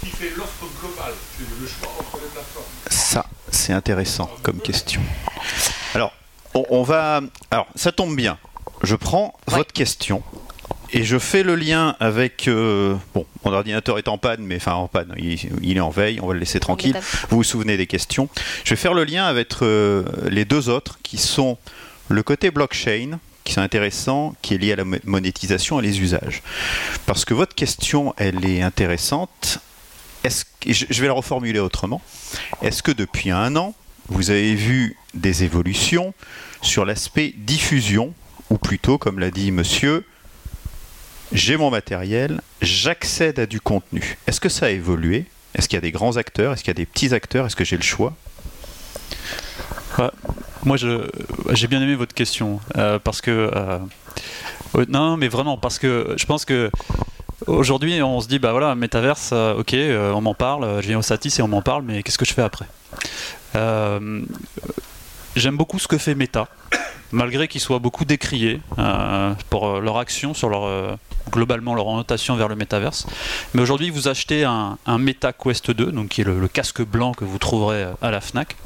[0.00, 2.64] Qui, fait l'offre globale C'est le choix entre les plateformes.
[2.88, 5.00] Ça, c'est intéressant comme question.
[5.94, 6.12] Alors,
[6.54, 7.20] on, on va.
[7.50, 8.38] Alors, ça tombe bien.
[8.82, 9.58] Je prends Ouais.
[9.58, 10.22] votre question
[10.92, 12.48] et je fais le lien avec.
[12.48, 15.14] euh, bon, mon ordinateur est en panne, mais enfin en panne.
[15.18, 16.20] Il, il est en veille.
[16.22, 16.98] On va le laisser tranquille.
[17.28, 18.28] Vous vous souvenez des questions.
[18.64, 21.58] Je vais faire le lien avec euh, les deux autres qui sont
[22.08, 26.00] le côté blockchain, qui sont intéressants, qui est lié à la mo- monétisation et les
[26.00, 26.42] usages.
[27.06, 29.60] Parce que votre question, elle est intéressante.
[30.66, 32.02] Je vais la reformuler autrement.
[32.62, 33.74] Est-ce que depuis un an,
[34.08, 36.12] vous avez vu des évolutions
[36.62, 38.14] sur l'aspect diffusion,
[38.50, 40.04] ou plutôt, comme l'a dit monsieur,
[41.32, 44.16] j'ai mon matériel, j'accède à du contenu.
[44.26, 45.26] Est-ce que ça a évolué?
[45.54, 46.52] Est-ce qu'il y a des grands acteurs?
[46.52, 47.46] Est-ce qu'il y a des petits acteurs?
[47.46, 48.16] Est-ce que j'ai le choix?
[50.66, 53.78] Moi, j'ai bien aimé votre question euh, parce que euh,
[54.74, 56.72] euh, non, mais vraiment parce que je pense que
[57.46, 59.76] aujourd'hui, on se dit bah voilà, métaverse, ok,
[60.12, 62.34] on m'en parle, je viens au Satis et on m'en parle, mais qu'est-ce que je
[62.34, 62.66] fais après?
[65.36, 66.48] J'aime beaucoup ce que fait Meta,
[67.12, 68.60] malgré qu'ils soient beaucoup décriés
[69.50, 70.98] pour leur action sur leur
[71.30, 73.06] globalement leur orientation vers le métaverse.
[73.54, 77.24] Mais aujourd'hui, vous achetez un, Meta Quest 2, donc qui est le, casque blanc que
[77.24, 78.56] vous trouverez à la Fnac.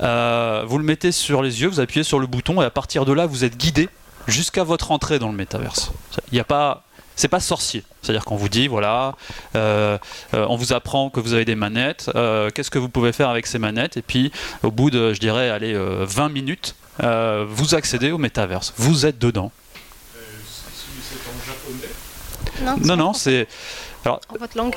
[0.00, 3.04] Euh, vous le mettez sur les yeux, vous appuyez sur le bouton et à partir
[3.04, 3.88] de là, vous êtes guidé
[4.26, 5.92] jusqu'à votre entrée dans le métaverse.
[6.30, 6.82] Il n'y a pas,
[7.16, 7.84] c'est pas sorcier.
[8.02, 9.14] C'est-à-dire qu'on vous dit voilà,
[9.56, 9.98] euh,
[10.34, 12.10] euh, on vous apprend que vous avez des manettes.
[12.14, 13.96] euh, Qu'est-ce que vous pouvez faire avec ces manettes?
[13.96, 18.18] Et puis, au bout de, je dirais, allez, euh, 20 minutes, euh, vous accédez au
[18.18, 18.72] métaverse.
[18.76, 19.52] Vous êtes dedans.
[20.16, 20.20] Euh,
[21.02, 23.46] c'est en japonais, Non, Non, non, c'est
[24.06, 24.74] en votre langue.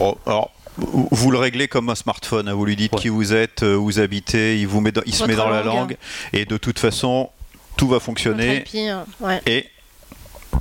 [0.00, 2.48] Oh, alors, vous vous le réglez comme un smartphone.
[2.48, 2.54] hein.
[2.54, 3.00] Vous lui dites Ouais.
[3.00, 5.48] qui vous êtes, euh, où vous habitez, il, vous met dans- il se met dans
[5.48, 5.96] la langue.
[6.32, 7.30] Et de toute façon,
[7.76, 8.58] tout va fonctionner.
[8.66, 9.40] IP, euh, ouais.
[9.46, 9.66] Et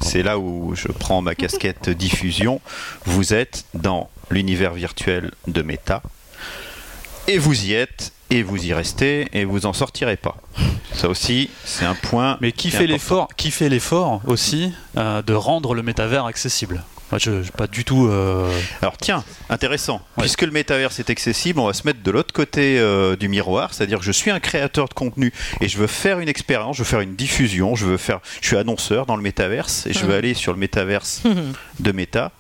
[0.02, 2.62] c'est là où je prends ma casquette diffusion.
[3.06, 6.02] Vous êtes dans l'univers virtuel de Meta.
[7.28, 10.36] Et vous y êtes, et vous y restez, et vous en sortirez pas.
[10.94, 12.38] Ça aussi, c'est un point.
[12.42, 16.84] Mais qui fait l'effort Qui fait l'effort aussi euh, de rendre le métavers accessible?
[17.14, 18.08] Moi, je, je- pas du tout.
[18.08, 18.50] euh,
[18.82, 20.02] Alors tiens, intéressant.
[20.18, 23.72] Puisque le métaverse est accessible, on va se mettre de l'autre côté euh, du miroir,
[23.72, 26.82] c'est-à-dire que je suis un créateur de contenu et je veux faire une expérience, je
[26.82, 30.00] veux faire une diffusion, je veux faire, je suis annonceur dans le métaverse et je
[30.00, 30.18] veux Mhm.
[30.18, 31.22] aller sur le métaverse
[31.80, 32.32] de Meta.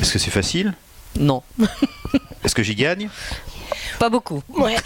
[0.00, 0.74] Est-ce que c'est facile?
[1.18, 1.42] Non,
[2.44, 3.08] Est-ce que j'y gagne?
[3.98, 4.40] Pas beaucoup.
[4.50, 4.76] Ouais.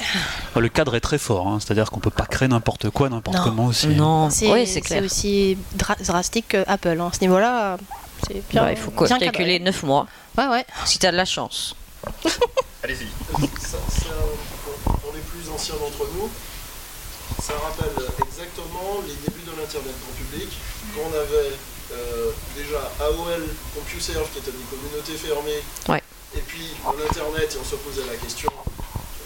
[0.56, 3.66] le cadre est très fort, hein, c'est-à-dire qu'on peut pas créer n'importe quoi, n'importe comment
[3.66, 3.88] aussi.
[3.88, 4.62] Non, C'est oui,
[5.04, 6.98] aussi dra- drastique que Apple.
[7.00, 7.08] hein.
[7.12, 7.76] À ce niveau-là,
[8.26, 8.64] c'est bien.
[8.64, 10.06] Ouais, il faut bien calculer 9 mois.
[10.36, 10.64] Ouais, ouais.
[10.84, 11.74] si tu as de la chance.
[12.82, 13.08] Allez-y.
[13.60, 14.14] Ça, ça,
[14.64, 16.30] pour, les plus anciens d'entre nous,
[17.42, 20.48] ça rappelle exactement les débuts de l'Internet grand public,
[20.94, 21.52] quand on avait
[21.92, 23.42] euh, déjà AOL,
[23.74, 26.02] CompuServe, qui était une communauté fermée, Ouais.
[26.36, 28.50] et puis l'Internet, et on se posait la question.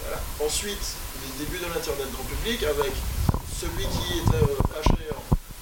[0.02, 0.20] Voilà.
[0.44, 2.92] Ensuite, les débuts de l'Internet grand public, avec
[3.61, 5.14] celui qui était euh, pas cher,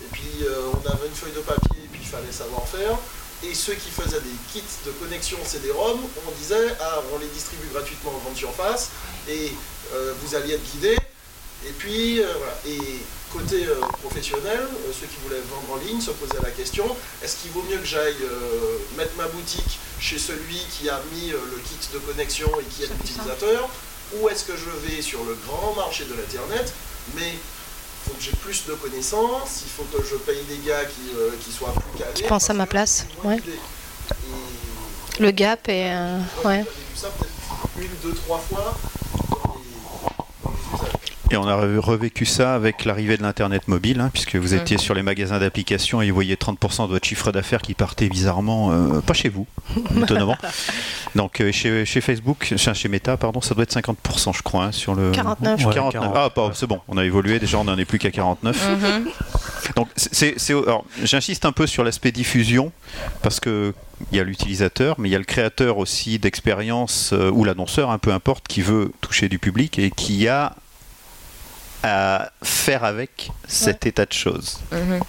[0.04, 2.96] et puis euh, on avait une feuille de papier, et puis il fallait savoir faire.
[3.42, 7.68] Et ceux qui faisaient des kits de connexion CD-ROM, on disait, ah, on les distribue
[7.72, 8.90] gratuitement en grande surface,
[9.28, 9.52] et
[9.94, 10.96] euh, vous alliez être guidé.
[11.66, 12.54] Et puis, euh, voilà.
[12.66, 12.78] Et
[13.32, 14.60] côté euh, professionnel,
[14.92, 16.84] ceux qui voulaient vendre en ligne se posaient la question,
[17.22, 18.16] est-ce qu'il vaut mieux que j'aille
[18.98, 22.88] mettre ma boutique chez celui qui a mis le kit de connexion et qui est
[22.88, 23.70] l'utilisateur,
[24.16, 26.74] ou est-ce que je vais sur le grand marché de l'Internet,
[27.14, 27.34] mais
[28.04, 31.30] faut que j'ai plus de connaissances, il faut que je paye des gars qui, euh,
[31.44, 32.12] qui soient plus calés.
[32.14, 33.36] Qui pensent à ma place, ouais.
[35.18, 35.92] Et Le gap est.
[35.92, 36.64] euh, ouais.
[36.64, 37.30] J'ai vu ça peut-être
[37.78, 38.76] une, deux, trois fois
[39.30, 41.16] dans les, dans les usages.
[41.32, 44.78] Et on a re- revécu ça avec l'arrivée de l'Internet mobile, hein, puisque vous étiez
[44.78, 48.72] sur les magasins d'applications et vous voyez 30% de votre chiffre d'affaires qui partait bizarrement,
[48.72, 49.46] euh, pas chez vous,
[50.02, 50.36] étonnamment.
[51.14, 54.64] Donc euh, chez, chez Facebook, chez, chez Meta, pardon, ça doit être 50% je crois,
[54.64, 55.12] hein, sur le...
[55.12, 55.64] 49.
[55.66, 55.92] Ouais, 49.
[55.92, 56.12] 40.
[56.16, 58.68] Ah, pas- c'est bon, on a évolué, déjà on n'en est plus qu'à 49.
[58.68, 59.04] Mhm.
[59.76, 60.34] Donc, c'est,
[61.04, 62.72] j'insiste un peu sur l'aspect diffusion
[63.22, 63.72] parce que
[64.10, 67.90] il y a l'utilisateur, mais il y a le créateur aussi d'expérience euh, ou l'annonceur,
[67.90, 70.56] un peu importe, qui veut toucher du public et qui a
[71.82, 74.58] à faire avec cet état de choses.
[74.72, 75.00] Mhm.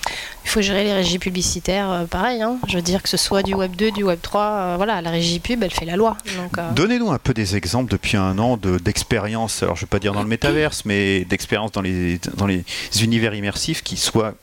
[0.44, 2.42] Il faut gérer les régies publicitaires, euh, pareil.
[2.42, 2.58] hein.
[2.68, 5.10] Je veux dire que ce soit du Web 2, du Web 3, euh, voilà, la
[5.10, 6.18] régie pub, elle fait la loi.
[6.58, 9.90] Euh, Donnez-nous un peu des exemples depuis un an de, d'expériences, alors je ne vais
[9.90, 12.64] pas dire dans le métaverse, mais d'expériences dans les, dans les
[13.02, 14.34] univers immersifs qui soient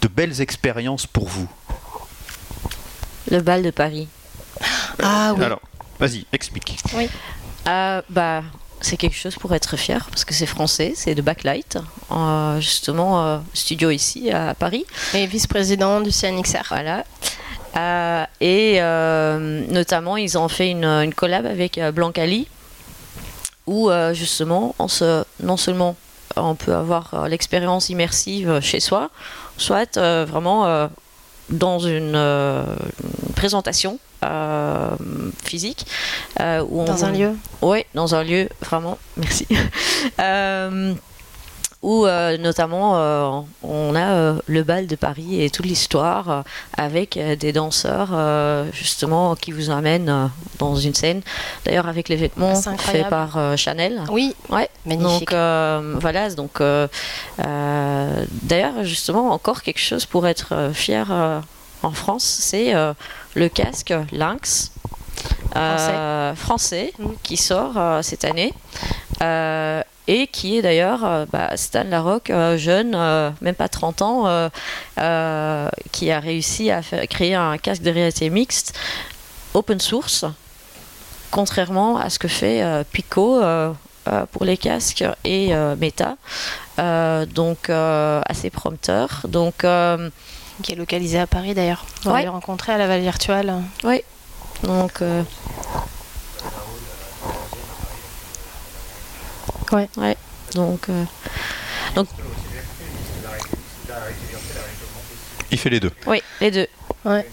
[0.00, 1.48] de belles expériences pour vous.
[3.30, 4.08] Le bal de Paris.
[5.02, 5.44] Ah oui.
[5.44, 5.60] Alors,
[5.98, 6.78] vas-y, explique.
[7.68, 8.42] Euh, bah,
[8.80, 11.78] c'est quelque chose pour être fier parce que c'est français, c'est de Backlight,
[12.10, 14.84] euh, justement euh, studio ici à Paris.
[15.14, 16.66] Et vice-président du CNXR.
[16.68, 17.04] Voilà.
[17.76, 18.80] Euh, et
[19.70, 22.48] notamment, ils ont fait une, une collab avec Blancali,
[23.66, 25.96] où justement, on se, non seulement
[26.36, 29.10] on peut avoir l'expérience immersive chez soi,
[29.56, 30.88] soit vraiment
[31.50, 34.90] dans une, une présentation euh,
[35.44, 35.86] physique.
[36.40, 37.36] euh, où Dans on- un lieu.
[37.62, 39.46] oui, dans un lieu, vraiment, merci.
[40.20, 40.94] Euh,
[41.80, 43.30] où euh, notamment euh,
[43.62, 46.42] on a le bal de Paris et toute l'histoire
[46.76, 48.08] avec des danseurs
[48.72, 50.28] justement qui vous amènent
[50.58, 51.22] dans une scène.
[51.64, 54.02] D'ailleurs avec les vêtements faits par Chanel.
[54.10, 55.30] Oui, Ouais, magnifique.
[55.30, 56.60] donc voilà, donc
[57.38, 61.06] d'ailleurs justement encore quelque chose pour être fier
[61.84, 62.74] en France, c'est
[63.34, 64.72] le casque Lynx
[65.56, 68.52] euh, français, qui sort euh, cette année.
[69.22, 74.48] Euh, et qui est d'ailleurs bah, Stan Larocque, jeune, euh, même pas 30 ans, euh,
[74.98, 78.76] euh, qui a réussi à faire, créer un casque de réalité mixte
[79.54, 80.24] open source,
[81.30, 83.40] contrairement à ce que fait Pico
[84.32, 86.16] pour les casques et Meta.
[87.34, 89.22] Donc assez prompteur.
[89.26, 89.64] Donc
[90.62, 91.84] qui est localisé à Paris d'ailleurs.
[92.04, 92.22] On va Ouais.
[92.22, 93.54] les rencontrer à la Val Virtuelle.
[94.62, 95.22] donc euh,
[99.72, 99.88] Ouais.
[99.96, 100.16] ouais.
[100.54, 101.04] Donc euh,
[105.50, 105.92] Il fait les deux.
[106.06, 106.66] oui, les deux.
[107.04, 107.26] Ouais.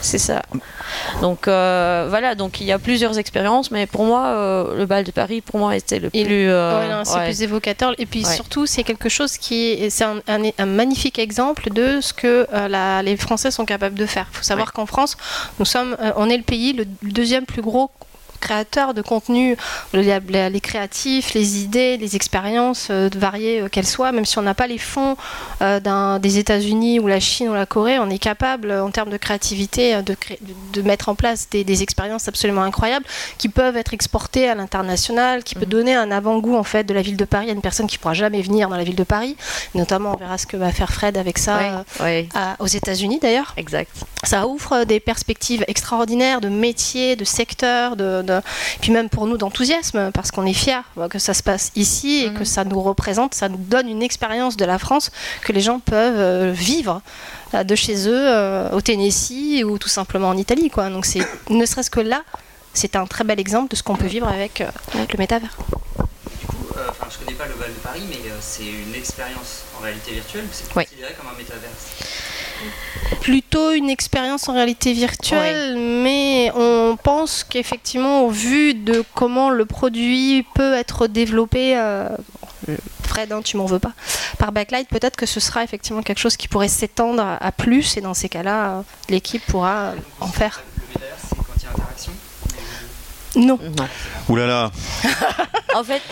[0.00, 0.42] C'est ça.
[1.20, 5.04] Donc euh, voilà, donc il y a plusieurs expériences, mais pour moi, euh, le bal
[5.04, 6.20] de Paris, pour moi, était le plus.
[6.24, 7.24] euh, Ouais, non, c'est ouais.
[7.26, 7.94] plus évocateur.
[7.98, 8.34] Et puis Ouais.
[8.34, 12.46] surtout, c'est quelque chose qui est, c'est un, un- un magnifique exemple de ce que
[12.68, 14.26] la- les Français sont capables de faire.
[14.32, 15.16] Il faut savoir qu'en France,
[15.58, 17.90] nous sommes, on est le pays le deuxième plus gros
[18.40, 19.56] créateur de contenu,
[19.92, 24.54] les, créatifs, les idées, les expériences euh, variées euh, qu'elles soient, même si on n'a
[24.54, 25.16] pas les fonds
[25.62, 29.16] euh, des États-Unis ou la Chine ou la Corée, on est capable en termes de
[29.16, 33.06] créativité de, cré- de- de mettre en place des, des expériences absolument incroyables
[33.38, 35.70] qui peuvent être exportées à l'international, qui peut Mhm.
[35.70, 38.14] donner un avant-goût en fait de la ville de Paris à une personne qui pourra
[38.14, 39.36] jamais venir dans la ville de Paris.
[39.74, 43.54] Notamment, on verra ce que va faire Fred avec ça euh, à- aux États-Unis d'ailleurs.
[43.56, 43.90] exact.
[44.24, 48.40] ça ouvre des perspectives extraordinaires de métiers, de secteurs, de, de-
[48.80, 52.32] puis même pour nous d'enthousiasme, parce qu'on est fiers que ça se passe ici et
[52.32, 55.10] que ça nous représente, ça nous donne une expérience de la France
[55.42, 57.00] que les gens peuvent euh, vivre
[57.54, 60.70] euh, de chez eux euh, au Tennessee ou tout simplement en Italie.
[60.70, 60.90] Quoi.
[60.90, 62.22] Donc c'est ne serait-ce que là,
[62.74, 65.56] c'est un très bel exemple de ce qu'on peut vivre avec euh, le métavers.
[66.40, 68.94] Du coup, euh, enfin, je connais pas le Val de Paris, mais euh, c'est une
[68.94, 70.84] expérience en réalité virtuelle ou c'est Oui.
[70.84, 71.86] considéré comme un métaverse?
[73.20, 79.64] Plutôt une expérience en réalité virtuelle, mais on pense qu'effectivement, au vu de comment le
[79.66, 82.08] produit peut être développé, euh,
[83.04, 83.92] Fred, hein, tu m'en veux pas,
[84.38, 88.00] par Backlight, peut-être que ce sera effectivement quelque chose qui pourrait s'étendre à, plus, et
[88.00, 90.62] dans ces cas-là, euh, l'équipe pourra euh, en faire.
[90.76, 92.12] Le métaverse, c'est quand il y a interaction
[93.36, 93.58] Non.
[93.76, 93.88] Non.
[94.28, 94.70] Ouh là là,
[95.74, 96.02] En fait,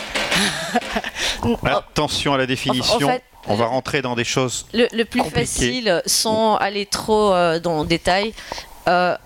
[1.64, 3.09] attention à la définition.
[3.09, 4.66] En fait, On va rentrer dans des choses.
[4.72, 8.35] le, le plus facile, sans aller trop euh, dans le détail,
[8.89, 9.16] euh,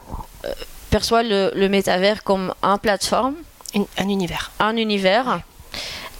[0.90, 3.34] perçoit le, le métavers comme un plateforme,
[3.74, 4.50] Une- un univers.
[4.58, 5.40] un univers,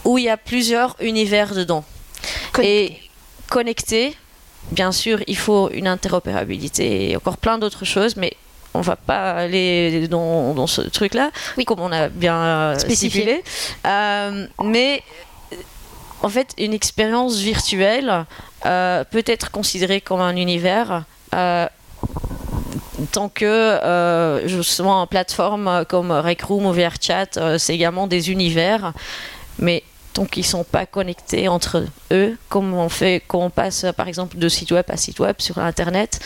[0.05, 1.83] où il y a plusieurs univers dedans.
[2.53, 2.85] Connecté.
[2.85, 2.99] Et
[3.49, 4.15] connecté,
[4.71, 8.33] bien sûr, il faut une interopérabilité et encore plein d'autres choses, mais
[8.73, 11.31] on va pas aller dans, dans ce truc-là,
[11.65, 13.43] comme on a bien euh, Spécifié.
[13.85, 15.03] Euh, mais
[16.23, 18.25] en fait, une expérience virtuelle
[18.65, 21.03] euh, peut être considérée comme un univers.
[21.35, 21.67] euh,
[23.05, 28.31] tant que euh, justement en plateforme comme Rec Room ou VRChat, euh, c'est également des
[28.31, 28.93] univers,
[29.59, 29.83] mais
[30.13, 34.37] tant qu'ils sont pas connectés entre eux, comme on fait quand on passe par exemple
[34.37, 36.19] de site web à site web sur Internet,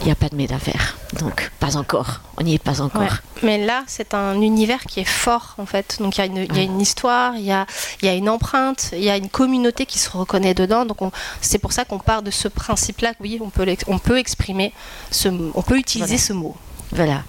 [0.00, 0.96] il n'y a pas de métavers.
[1.18, 3.02] Donc pas encore, on n'y est pas encore.
[3.02, 3.08] Ouais.
[3.42, 5.96] Mais là, c'est un univers qui est fort, en fait.
[6.00, 7.66] Donc, il y, a une- il y a une histoire, il y a,
[8.02, 10.84] il y a une empreinte, il y a une communauté qui se reconnaît dedans.
[10.84, 11.10] Donc, on-
[11.40, 13.12] c'est pour ça qu'on part de ce principe-là.
[13.20, 14.72] Oui, on peut, on peut exprimer,
[15.10, 16.22] ce, on peut utiliser Voilà.
[16.22, 16.56] ce mot.
[16.92, 17.22] Voilà.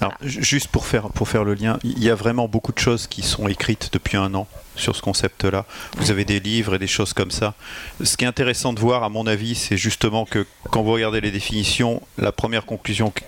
[0.00, 2.78] Alors, ju- juste pour faire, pour faire le lien, il y a vraiment beaucoup de
[2.78, 4.46] choses qui sont écrites depuis un an
[4.76, 5.64] sur ce concept-là.
[5.96, 7.54] Vous avez des livres et des choses comme ça.
[8.02, 11.20] Ce qui est intéressant de voir, à mon avis, c'est justement que quand vous regardez
[11.20, 13.24] les définitions, la première conclusion qu-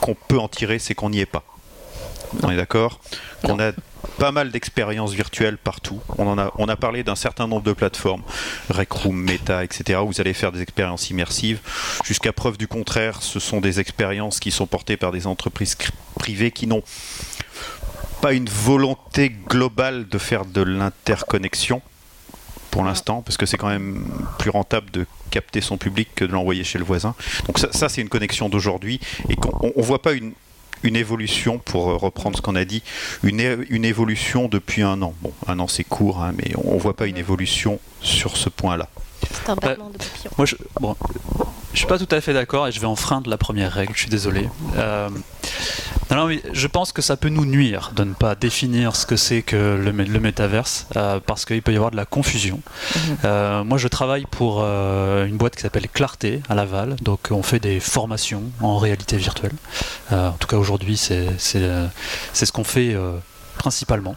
[0.00, 1.44] qu'on peut en tirer, c'est qu'on n'y est pas.
[2.42, 3.00] On est d'accord?
[3.44, 3.72] Qu'on a
[4.18, 6.00] pas mal d'expériences virtuelles partout.
[6.18, 8.22] On, en a, on a parlé d'un certain nombre de plateformes,
[8.70, 11.60] Rec Room, Meta, etc., où vous allez faire des expériences immersives.
[12.04, 15.76] Jusqu'à preuve du contraire, ce sont des expériences qui sont portées par des entreprises
[16.18, 16.82] privées qui n'ont
[18.22, 21.82] pas une volonté globale de faire de l'interconnexion
[22.70, 24.06] pour l'instant, parce que c'est quand même
[24.38, 27.14] plus rentable de capter son public que de l'envoyer chez le voisin.
[27.46, 28.98] Donc ça, ça, c'est une connexion d'aujourd'hui
[29.28, 30.32] et qu'on on, on voit pas une,
[30.82, 32.82] une évolution, pour euh, reprendre ce qu'on a dit,
[33.22, 33.40] une,
[33.84, 35.14] évolution depuis un an.
[35.20, 38.88] Bon, un an c'est court, hein, mais on voit pas une évolution sur ce point-là.
[39.30, 40.30] C'est un battement de papillon.
[40.38, 40.96] Moi, je, bon,
[41.72, 43.92] je suis pas tout à fait d'accord et je vais enfreindre la première règle.
[43.94, 44.48] Je suis désolé.
[44.76, 45.08] Euh,
[46.10, 49.06] non, non, mais je pense que ça peut nous nuire de ne pas définir ce
[49.06, 52.60] que c'est que le, le métaverse euh, parce qu'il peut y avoir de la confusion.
[53.24, 56.96] Euh, moi, je travaille pour une boîte qui s'appelle Clarté à Laval.
[57.00, 59.54] Donc, on fait des formations en réalité virtuelle.
[60.10, 62.94] En tout cas, aujourd'hui, c'est ce qu'on fait
[63.62, 64.16] principalement.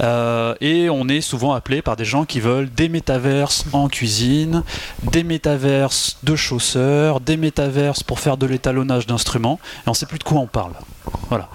[0.00, 4.64] Euh, et on est souvent appelé par des gens qui veulent des métaverses en cuisine,
[5.04, 10.18] des métaverses de chausseurs, des métaverses pour faire de l'étalonnage d'instruments, et on sait plus
[10.18, 10.72] de quoi on parle.
[11.28, 11.48] Voilà.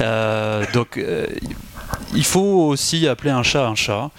[0.00, 1.28] Euh, donc euh,
[2.14, 4.10] il faut aussi appeler un chat un chat.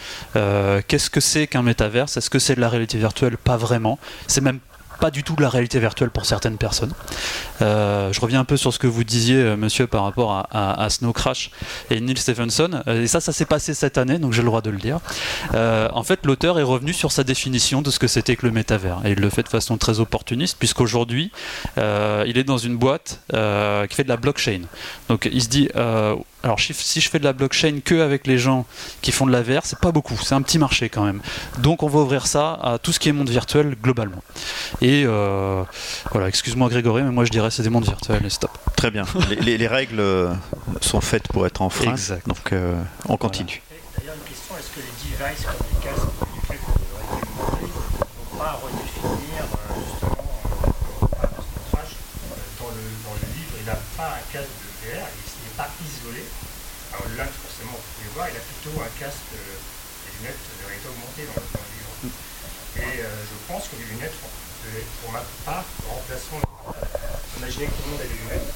[0.88, 2.16] Qu'est-ce que c'est qu'un métaverse?
[2.16, 3.36] Est-ce que c'est de la réalité virtuelle?
[3.36, 4.00] Pas vraiment.
[4.28, 4.60] C'est même
[5.04, 6.94] pas du tout de la réalité virtuelle pour certaines personnes.
[7.62, 10.90] Euh, je reviens un peu sur ce que vous disiez, euh, monsieur, par rapport à,
[10.90, 11.52] Snow Crash
[11.90, 12.82] et Neil Stephenson.
[12.88, 15.02] Euh, et ça, ça s'est passé cette année, donc j'ai le droit de le dire.
[15.54, 19.02] En fait, l'auteur est revenu sur sa définition de ce que c'était que le métavers.
[19.04, 21.34] Et il le fait de façon très opportuniste, puisqu'aujourd'hui,
[21.76, 24.62] il est dans une boîte qui fait de la blockchain.
[25.10, 25.68] Donc il se dit,
[26.44, 28.66] alors si je fais de la blockchain que avec les gens
[29.02, 31.22] qui font de la VR, c'est pas beaucoup, c'est un petit marché quand même.
[31.60, 34.22] Donc on va ouvrir ça à tout ce qui est monde virtuel globalement.
[34.82, 35.64] Et euh,
[36.12, 38.52] voilà, excuse-moi Grégory, mais moi je dirais c'est des mondes virtuels et stop.
[38.76, 39.06] Très bien.
[39.30, 40.34] Les, les- les règles euh,
[40.82, 41.92] sont faites pour être enfreintes.
[41.98, 42.28] Exact.
[42.28, 42.76] Donc euh,
[43.08, 43.62] on continue.
[43.98, 47.72] D'ailleurs, une question est-ce que les devices comme les casques duquel vous aurez été demandé
[47.72, 53.16] n'ont pas à redéfinir euh, justement euh, pas dans ce montage euh, dans, le, dans
[53.16, 56.24] le livre, il n'a pas un casque de VR, il ce n'est pas isolé.
[56.92, 59.38] Alors là, forcément, vous pouvez voir, il a plutôt un casque, euh,
[60.06, 61.94] des lunettes de réalité augmentée dans, le- dans le livre.
[62.78, 66.42] Et euh, je pense que les lunettes, euh, pour ma part, remplaceront.
[67.38, 68.50] Imaginez que tout le monde a des lunettes,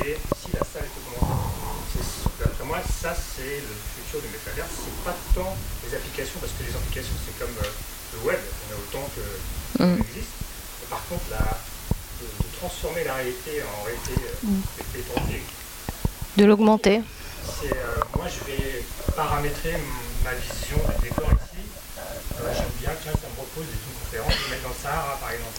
[0.00, 1.36] et si la salle est augmentée.
[1.92, 4.68] C'est- D'après moi, ça c'est le futur du métavers.
[4.68, 5.56] C'est pas tant
[5.88, 7.72] les applications, parce que les applications c'est comme euh,
[8.12, 9.24] le web, il y en a autant que
[9.82, 10.00] Mhm.
[10.00, 10.32] existe.
[10.90, 11.40] Par contre, la,
[12.20, 14.12] de, de transformer la réalité en réalité
[14.44, 15.42] euh, étendue.
[16.36, 17.00] De l'augmenter.
[17.46, 18.84] C'est, euh, moi, je vais
[19.14, 19.78] paramétrer
[20.24, 21.62] ma vision du décor ici.
[21.98, 25.14] Euh, j'aime bien, tiens, ça me repose d'être une conférence, de mettre dans le Sahara,
[25.22, 25.58] par exemple.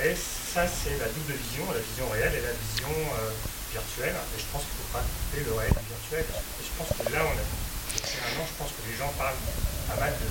[0.00, 3.30] Et ça, c'est la double vision, la vision réelle et la vision euh,
[3.70, 4.16] virtuelle.
[4.16, 6.24] Et je pense qu'il ne faut pas couper le réel du virtuel.
[6.24, 9.44] Et je pense que là, on a, an, je pense que les gens parlent
[9.92, 10.28] pas mal de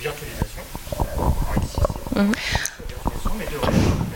[0.00, 0.64] virtualisation.
[0.96, 4.07] Alors ici, c'est de virtualisation, mais de réel.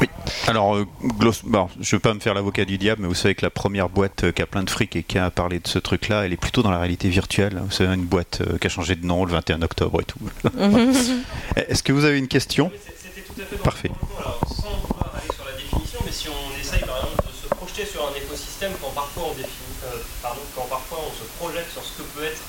[0.00, 0.08] Oui.
[0.46, 0.86] Alors, euh,
[1.18, 3.44] gloss- bon, je ne veux pas me faire l'avocat du diable, mais vous savez que
[3.44, 5.78] la première boîte euh, qui a plein de fric et qui a parlé de ce
[5.78, 7.60] truc-là, elle est plutôt dans la réalité virtuelle.
[7.64, 10.18] Vous savez, une boîte euh, qui a changé de nom le 21 octobre et tout.
[11.56, 13.88] Est-ce que vous avez une question C'était tout à fait dans Parfait.
[13.88, 14.20] le.
[14.20, 17.48] Alors, sans vouloir aller sur la définition, mais si on essaye par exemple de se
[17.54, 21.70] projeter sur un écosystème quand parfois on définit, euh, pardon, quand parfois on se projette
[21.72, 22.42] sur ce que peut être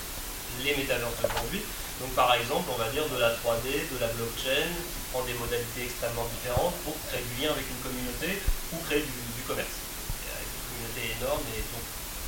[0.63, 1.61] les métaverses d'aujourd'hui.
[2.05, 5.33] Donc par exemple, on va dire de la 3D, de la blockchain, qui prend des
[5.33, 9.81] modalités extrêmement différentes pour créer du lien avec une communauté ou créer du, commerce.
[10.21, 11.81] Une communauté énorme et donc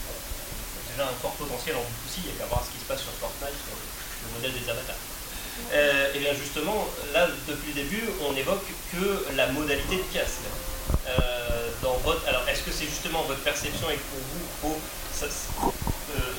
[0.03, 0.17] bon,
[0.89, 3.03] déjà un fort potentiel en B2C, il y a qu'à voir ce qui se passe
[3.03, 3.85] sur Fortnite, sur le,
[4.27, 4.97] le modèle des avatars.
[5.71, 10.41] Euh, et bien justement, là, depuis le début, on évoque que la modalité de casque.
[11.05, 14.81] Euh, dans votre, alors, est-ce que c'est justement votre perception et pour vous,
[16.09, 16.33] euh,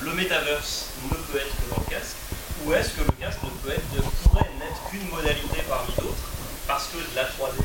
[0.00, 2.25] le metaverse ne peut être que dans le casque?
[2.64, 6.26] Ou est-ce que le casque ne peut être, ne pourrait n'être qu'une modalité parmi d'autres
[6.66, 7.60] Parce que de la 3D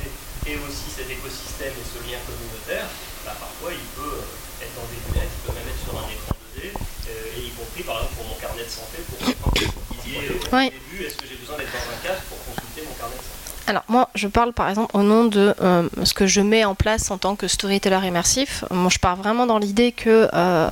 [0.48, 2.90] et aussi cet écosystème et ce lien communautaire,
[3.26, 6.08] bah, parfois il peut euh, être dans des lunettes, il peut même être sur un
[6.10, 9.96] écran 2D, euh, et y compris par exemple pour mon carnet de santé, pour vous
[9.96, 12.96] disiez euh, au début, est-ce que j'ai besoin d'être dans un casque pour consulter mon
[12.98, 13.41] carnet de santé?
[13.72, 16.76] Alors moi, je parle par exemple au nom de euh, ce que je mets en
[16.76, 18.66] place en tant que storyteller immersif.
[18.70, 20.70] Moi, je pars vraiment dans l'idée que euh,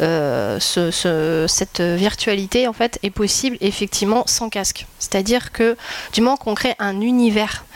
[0.00, 4.86] euh, ce- ce- cette virtualité en fait est possible effectivement sans casque.
[4.98, 5.76] C'est-à-dire que
[6.14, 7.66] du moment qu'on crée un univers,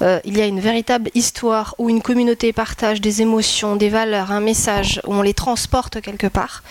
[0.00, 4.40] il y a une véritable histoire où une communauté partage des émotions, des valeurs, un
[4.40, 6.64] message, où on les transporte quelque part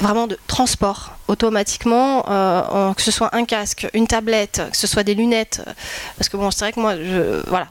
[0.00, 5.02] vraiment de transport automatiquement, euh, que ce soit un casque, une tablette, que ce soit
[5.02, 5.72] des lunettes, euh,
[6.18, 6.94] parce que bon, c'est vrai que moi,
[7.46, 7.68] voilà,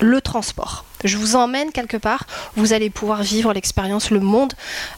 [0.00, 0.84] le transport.
[1.04, 2.26] Je vous emmène quelque part,
[2.56, 4.54] vous allez pouvoir vivre l'expérience, le monde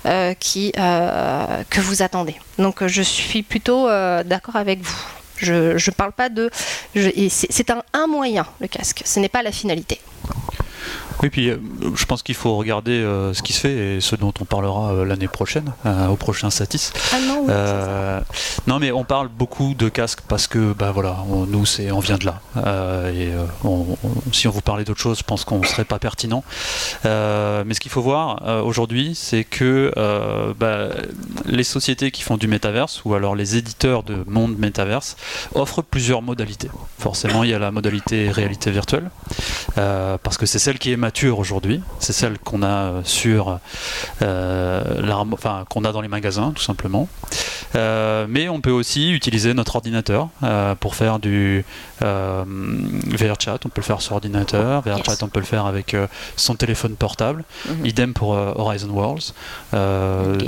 [0.06, 2.36] euh, qui, que vous attendez.
[2.58, 3.88] Donc je suis plutôt
[4.24, 5.04] d'accord avec vous.
[5.38, 6.50] Je ne parle pas de...
[6.94, 10.00] c'est un moyen, le casque, ce n'est pas la finalité.
[11.22, 11.56] Oui, puis euh,
[11.94, 14.92] je pense qu'il faut regarder euh, ce qui se fait et ce dont on parlera
[14.92, 16.92] euh, l'année prochaine, euh, au prochain Satis.
[17.12, 17.52] Ah non, oui,
[18.66, 22.00] non, mais on parle beaucoup de casques parce que, bah voilà, on- nous, c'est, on
[22.00, 22.40] vient de là.
[23.12, 23.28] Et
[23.64, 26.44] on- on- si on vous parlait d'autre chose, je pense qu'on serait pas pertinent.
[27.04, 29.92] Mais ce qu'il faut voir aujourd'hui, c'est que
[30.58, 30.88] bah,
[31.46, 35.16] les sociétés qui font du métaverse ou alors les éditeurs de monde métaverse
[35.54, 36.70] offrent plusieurs modalités.
[36.98, 39.10] Forcément, il y a la modalité réalité virtuelle
[39.74, 41.80] parce que c'est celle qui est mature aujourd'hui.
[42.00, 43.58] C'est celle qu'on a euh, sur
[44.22, 47.08] euh, l'arme- enfin qu'on a dans les magasins, tout simplement.
[47.76, 50.28] Euh, mais on peut aussi utiliser notre ordinateur
[50.80, 51.64] pour faire du
[52.00, 53.58] VRChat.
[53.64, 54.82] On peut le faire sur ordinateur.
[54.82, 55.22] VRChat, Yes.
[55.22, 55.96] on peut le faire avec
[56.36, 57.44] son téléphone portable.
[57.68, 57.86] Mhm.
[57.86, 59.32] Idem pour Horizon Worlds.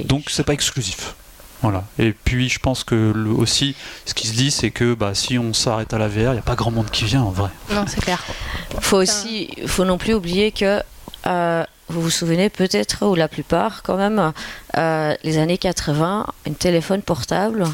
[0.07, 1.15] Donc c'est pas exclusif.
[1.63, 1.85] Voilà.
[1.99, 3.75] Et puis je pense que le- aussi,
[4.07, 6.39] ce qui se dit, c'est que bah, si on s'arrête à la VR, il n'y
[6.39, 7.51] a pas grand monde qui vient en vrai.
[7.73, 8.23] Non, c'est clair.
[8.81, 10.81] faut aussi, faut non plus oublier que
[11.27, 14.33] euh, vous vous souvenez peut-être, ou la plupart quand même,
[14.77, 17.65] euh, les années 80, un téléphone portable,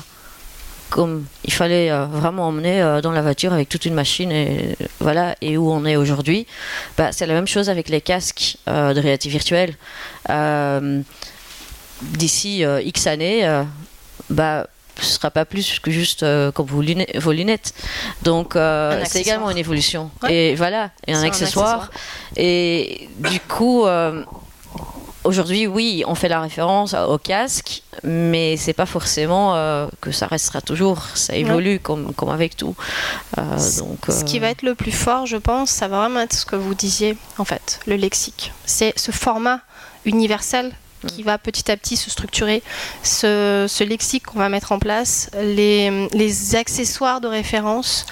[0.88, 4.76] comme il fallait euh, vraiment emmener euh, dans la voiture avec toute une machine et
[5.00, 6.46] voilà, et où on est aujourd'hui,
[6.96, 9.74] bah, c'est la même chose avec les casques euh, de réalité virtuelle.
[12.12, 13.62] D'ici euh, X années, euh,
[14.30, 14.66] bah,
[15.00, 17.16] ce sera pas plus que juste euh, comme vos lunettes.
[17.18, 17.74] Vos lunettes.
[18.22, 20.10] Donc euh, Un c'est également une évolution.
[20.22, 20.34] Ouais.
[20.34, 21.90] Et voilà, et un accessoire.
[22.36, 24.22] Et du coup, euh,
[25.24, 30.60] aujourd'hui, oui, on fait la référence au casque, mais c'est pas forcément que ça restera
[30.60, 31.02] toujours.
[31.14, 32.76] Ça évolue comme, comme avec tout.
[33.36, 36.44] Donc, Ce qui va être le plus fort, je pense, ça va vraiment être ce
[36.46, 38.52] que vous disiez, en fait, le lexique.
[38.66, 39.60] C'est ce format
[40.04, 40.72] universel
[41.06, 42.62] qui va petit à petit se structurer,
[43.02, 48.06] ce, ce lexique qu'on va mettre en place, les, les accessoires de référence,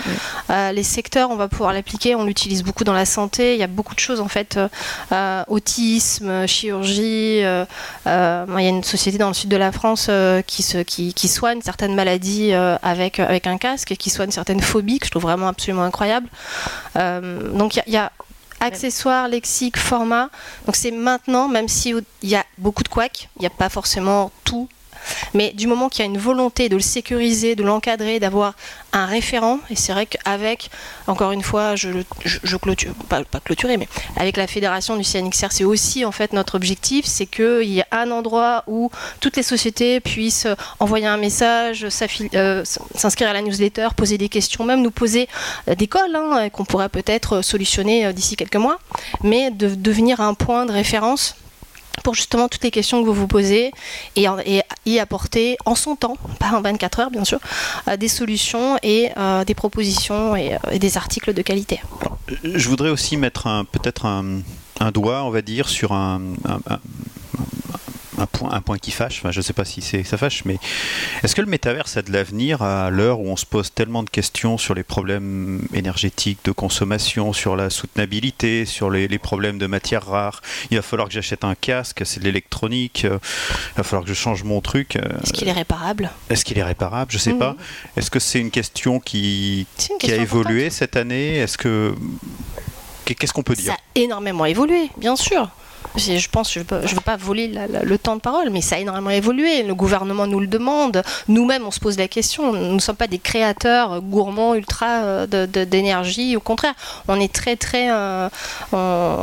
[0.50, 3.62] euh, les secteurs, on va pouvoir l'appliquer, on l'utilise beaucoup dans la santé, il y
[3.62, 4.68] a beaucoup de choses en fait, euh,
[5.12, 7.64] euh, autisme, chirurgie, euh,
[8.06, 10.10] il y a une société dans le sud de la France
[10.46, 14.60] qui, se, qui, qui soigne certaines maladies avec, avec un casque et qui soigne certaines
[14.60, 16.28] phobies que je trouve vraiment absolument incroyable.
[16.94, 18.10] Donc il y a- il y, a
[18.62, 20.30] accessoires, lexique, format.
[20.66, 24.30] Donc c'est maintenant, même s'il y a beaucoup de couacs, il n'y a pas forcément
[24.44, 24.68] tout
[25.34, 28.54] Mais du moment qu'il y a une volonté de le sécuriser, de l'encadrer, d'avoir
[28.92, 30.70] un référent, et c'est vrai qu'avec,
[31.06, 35.64] encore une fois, je, clôture, pas, pas clôturer, mais avec la fédération du CNXR, c'est
[35.64, 38.90] aussi en fait notre objectif, c'est qu'il y ait un endroit où
[39.20, 40.46] toutes les sociétés puissent
[40.78, 41.86] envoyer un message,
[42.34, 45.28] euh, s'inscrire à la newsletter, poser des questions, même nous poser
[45.66, 48.78] des calls hein, qu'on pourrait peut-être solutionner euh, d'ici quelques mois,
[49.22, 51.36] mais de devenir un point de référence
[52.02, 53.72] pour justement toutes les questions que vous vous posez
[54.16, 54.26] et,
[54.86, 57.38] y apporter en son temps, pas en 24 heures bien sûr,
[57.88, 61.80] euh, des solutions et euh, des propositions et, des articles de qualité.
[62.42, 64.42] Je voudrais aussi mettre peut-être un,
[64.92, 66.20] doigt, on va dire, sur un
[68.26, 69.18] point, un point qui fâche.
[69.18, 70.58] Enfin, je ne sais pas si ça fâche, mais
[71.22, 74.10] est-ce que le métaverse a de l'avenir à l'heure où on se pose tellement de
[74.10, 80.06] questions sur les problèmes énergétiques de consommation, sur la soutenabilité, sur les, problèmes de matières
[80.06, 80.42] rares?
[80.70, 83.04] Il va falloir que j'achète un casque, c'est de l'électronique.
[83.04, 83.18] Euh,
[83.74, 84.96] il va falloir que je change mon truc.
[84.96, 86.10] Euh, est-ce qu'il est réparable?
[86.28, 87.10] Est-ce qu'il est réparable?
[87.10, 87.56] Je ne sais pas.
[87.96, 89.66] Est-ce que c'est une question qui,
[89.98, 91.36] qui a évolué cette année?
[91.36, 91.94] Est-ce que
[93.04, 93.72] Qu'est-ce qu'on peut dire?
[93.72, 95.48] Ça a énormément évolué, bien sûr.
[95.96, 99.10] Je pense, je ne veux, pas voler le temps de parole, mais ça a énormément
[99.10, 99.62] évolué.
[99.62, 101.02] Le gouvernement nous le demande.
[101.28, 102.52] Nous-mêmes, on se pose la question.
[102.52, 106.36] Nous ne sommes pas des créateurs gourmands ultra euh, d'énergie.
[106.36, 106.74] Au contraire,
[107.08, 107.90] on est très, très.
[107.90, 108.28] Euh,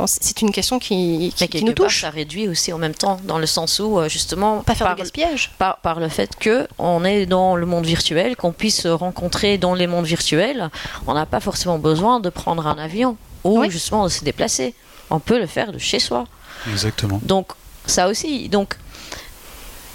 [0.06, 2.02] c'est une question qui, qui, nous touche.
[2.02, 4.62] ça réduit aussi en même temps, dans le sens où, euh, justement.
[4.62, 5.50] Pas faire par, de gaspillage.
[5.58, 9.74] Par, par le fait qu'on est dans le monde virtuel, qu'on puisse se rencontrer dans
[9.74, 10.70] les mondes virtuels,
[11.06, 14.74] on n'a pas forcément besoin de prendre un avion ou justement de se déplacer.
[15.10, 16.26] On peut le faire de chez soi.
[16.68, 17.20] Exactement.
[17.22, 17.52] Donc,
[17.86, 18.48] ça aussi.
[18.48, 18.76] Donc,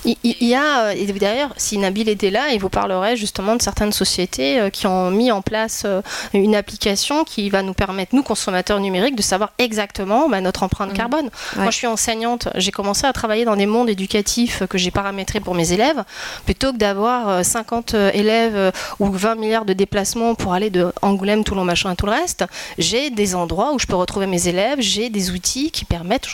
[0.05, 3.61] il, y a, euh, et d'ailleurs, si Nabil était là, il vous parlerait justement de
[3.61, 6.01] certaines sociétés euh, qui ont mis en place euh,
[6.33, 10.91] une application qui va nous permettre, nous consommateurs numériques, de savoir exactement bah, notre empreinte
[10.91, 10.97] mmh.
[10.97, 11.29] carbone.
[11.55, 15.39] Moi, je suis enseignante, j'ai commencé à travailler dans des mondes éducatifs que j'ai paramétrés
[15.39, 16.03] pour mes élèves,
[16.45, 21.65] plutôt que d'avoir 50 élèves ou 20 milliards de déplacements pour aller de Angoulême, Toulon,
[21.65, 22.45] machin et tout le reste.
[22.77, 26.27] J'ai des endroits où je peux retrouver mes élèves, j'ai des outils qui permettent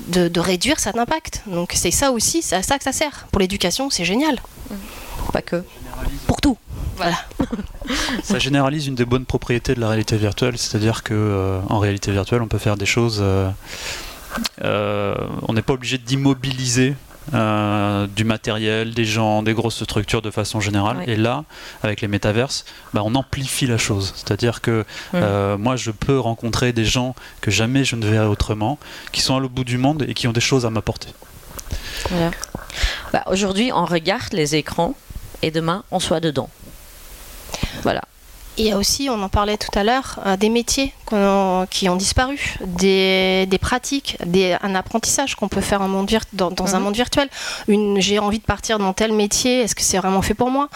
[0.00, 1.42] de, de réduire cet impact.
[1.46, 2.92] Donc c'est ça aussi, c'est à ça que ça
[3.30, 4.40] pour l'éducation, c'est génial.
[5.32, 5.64] Pas que.
[6.26, 6.56] Pour tout.
[6.96, 7.16] Voilà.
[8.22, 12.12] Ça généralise une des bonnes propriétés de la réalité virtuelle, c'est-à-dire que euh, en réalité
[12.12, 13.20] virtuelle, on peut faire des choses.
[13.22, 13.50] Euh,
[14.62, 15.14] euh,
[15.48, 16.94] on n'est pas obligé d'immobiliser
[17.32, 21.04] du matériel, des gens, des grosses structures de façon générale.
[21.06, 21.44] Et là,
[21.84, 24.12] avec les métaverses, bah, on amplifie la chose.
[24.16, 24.84] C'est-à-dire que
[25.56, 28.78] moi, je peux rencontrer des gens que jamais je ne verrai autrement,
[29.12, 31.10] qui sont à l'autre bout du monde et qui ont des choses à m'apporter.
[33.12, 34.94] Bah, aujourd'hui, on regarde les écrans
[35.42, 36.50] et demain, on soit dedans.
[37.82, 38.02] Voilà.
[38.56, 40.92] Il y a aussi, on en parlait tout à l'heure, euh, des métiers
[41.70, 46.78] qui ont disparu, des, pratiques, des, un apprentissage qu'on peut faire en monde dans, un
[46.78, 46.84] mhm.
[46.84, 47.28] monde virtuel.
[47.96, 50.68] J'ai envie de partir dans tel métier, est-ce que c'est vraiment fait pour moi?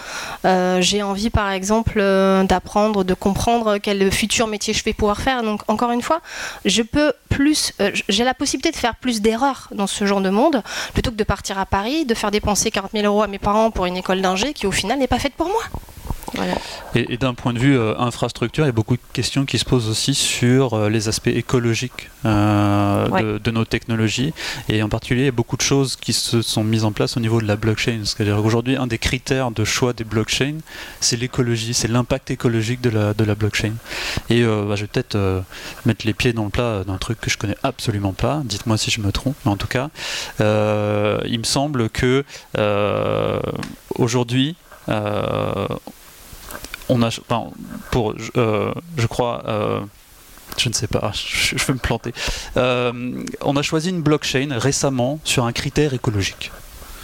[0.45, 5.21] Euh, J'ai envie, par exemple, euh, d'apprendre, de comprendre quel futur métier je vais pouvoir
[5.21, 5.43] faire.
[5.45, 6.21] Donc, encore une fois,
[6.65, 7.73] je peux plus,
[8.09, 10.63] j'ai la possibilité de faire plus d'erreurs dans ce genre de monde,
[10.95, 13.71] plutôt que de partir à Paris, de faire dépenser 40 000 euros à mes parents
[13.71, 15.63] pour une école d'ingé qui, au final, n'est pas faite pour moi.
[16.95, 19.65] Et, d'un point de vue euh, infrastructure, il y a beaucoup de questions qui se
[19.65, 24.33] posent aussi sur euh, les aspects écologiques euh, de, nos technologies.
[24.69, 27.17] Et en particulier, il y a beaucoup de choses qui se sont mises en place
[27.17, 28.01] au niveau de la blockchain.
[28.05, 30.59] C'est-à-dire qu'aujourd'hui, un des critères de choix des blockchains,
[31.01, 33.75] c'est l'écologie, c'est l'impact écologique de la, de la blockchain.
[34.31, 35.43] Et bah, je vais peut-être
[35.85, 38.43] mettre les pieds dans le plat d'un truc que je connais absolument pas.
[38.45, 39.91] Dites-moi si je me trompe, mais en tout cas,
[40.41, 42.25] il me semble que
[43.97, 44.57] aujourd'hui,
[46.89, 47.11] on a,
[47.91, 49.81] pour, euh, je crois, euh,
[50.59, 52.13] je ne sais pas, je, vais me planter.
[52.57, 56.51] Euh, on a choisi une blockchain récemment sur un critère écologique.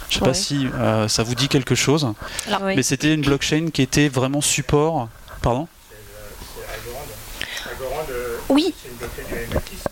[0.09, 0.67] Je ne sais pas si
[1.07, 2.13] ça vous dit quelque chose,
[2.61, 5.07] mais c'était une blockchain qui était vraiment support.
[5.41, 5.67] Pardon?
[8.49, 8.73] Oui.
[8.83, 9.89] C'est une blockchain du MIT, c'est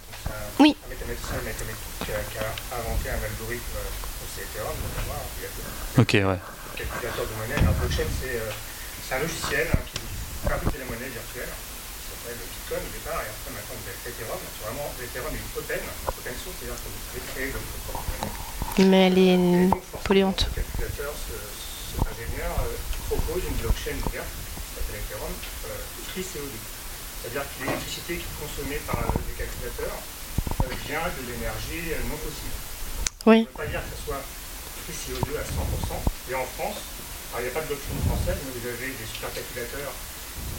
[0.59, 0.75] oui.
[0.75, 1.75] un mathématicien mathématique
[2.05, 3.79] qui a, qui a, inventé un algorithme
[4.35, 5.23] c'est Ethereum, notamment.
[5.97, 6.39] Ok, ouais.
[9.10, 9.97] C'est un logiciel hein, qui
[10.45, 14.38] fabrique la monnaie virtuelle, qui s'appelle Bitcoin au départ, et après maintenant vous avez Ethereum.
[14.38, 15.82] C'est vraiment l'Ethereum est une open,
[16.14, 18.86] open source, c'est-à-dire que vous pouvez créer votre propre monnaie.
[18.86, 19.41] Mais elle est
[20.05, 20.45] polluante.
[20.53, 22.78] Le calculateur, ce, cet ingénieur, euh,
[23.10, 25.82] propose une blockchain ouverte, qui s'appelle Ethereum, euh,
[26.14, 26.53] free CO2.
[26.53, 32.53] C'est-à-dire que l'électricité qui est consommée par les calculateurs euh, vient de l'énergie non fossile.
[33.26, 33.41] Oui.
[33.41, 34.22] Ça ne veut pas dire que ce soit
[34.86, 35.97] free CO2 à 100%.
[36.30, 36.78] Et en France,
[37.30, 39.93] alors, il n'y a pas de blockchain française, mais vous avez des supercalculateurs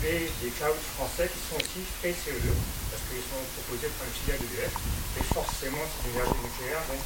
[0.05, 2.47] et des clouds français qui sont aussi faits CO2,
[2.91, 4.73] parce qu'ils sont proposés par une filiale d'EDF,
[5.19, 7.03] et forcément c'est l'énergie nucléaire, donc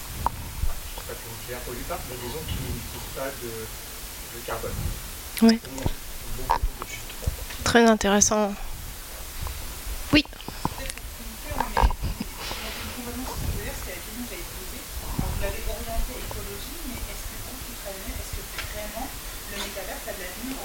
[1.07, 4.79] pas que le nucléaire pollue pas, mais disons qu'il n'utilise pas de, de carbone.
[5.43, 5.59] Oui.
[5.59, 5.87] Donc,
[6.49, 7.65] beaucoup de chutes.
[7.65, 8.55] Très intéressant.
[10.13, 10.25] Oui.
[14.05, 18.43] Vous l'avez orienté écologie, mais est-ce que vous qui travaillez, est-ce que
[18.75, 20.57] vraiment le métavers a de l'avenir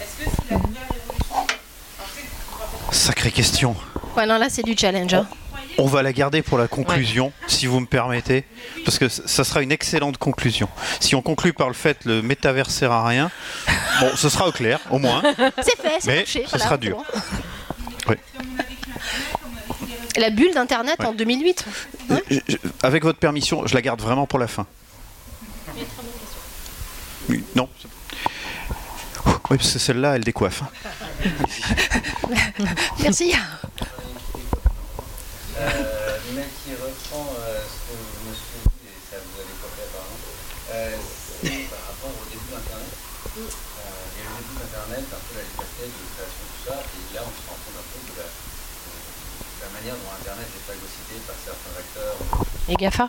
[0.00, 1.36] Est-ce que si la nouvelle révolution.
[1.42, 3.74] Alors, c'est- on va peut-être Sacrée question.
[4.16, 5.14] Ouais, non, là, c'est du challenge.
[5.14, 5.26] hein.
[5.78, 8.44] On va la garder pour la conclusion, si vous me permettez,
[8.84, 10.68] parce que ça sera une excellente conclusion.
[11.00, 13.30] Si on conclut par le fait le métavers sert à rien,
[14.00, 15.22] bon, ce sera au clair, au moins.
[15.62, 16.42] C'est fait, c'est Mais marché.
[16.44, 17.02] ce voilà, sera dur.
[18.08, 18.16] Oui.
[20.18, 21.06] La bulle d'Internet Ouais.
[21.06, 21.64] en 2008.
[22.30, 24.66] Je- je- avec votre permission, je la garde vraiment pour la fin.
[27.56, 27.68] Non.
[29.50, 30.62] Oui, parce que celle-là, elle décoiffe.
[33.02, 33.34] Merci.
[35.58, 40.20] Euh, mais qui reprend euh, ce que monsieur dit, et ça vous avez compris apparemment,
[40.72, 42.88] euh, c'est par rapport au début d'Internet.
[42.88, 46.76] Euh, il y a le début d'Internet, un peu la liberté de création, tout ça,
[46.80, 50.48] et là on se rend compte un peu de la, de la manière dont Internet
[50.48, 52.16] est phagocyté par certains acteurs,
[52.72, 53.06] Les GAFA.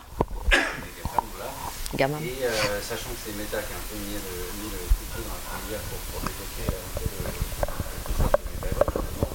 [0.52, 1.48] des GAFAM, voilà.
[1.96, 2.20] Gamin.
[2.20, 5.24] Et euh, sachant que c'est Meta qui a un peu mis le, mis le couteau
[5.24, 9.08] dans la première pour, pour évoquer un peu le, le concept de métavers, je me
[9.14, 9.32] demande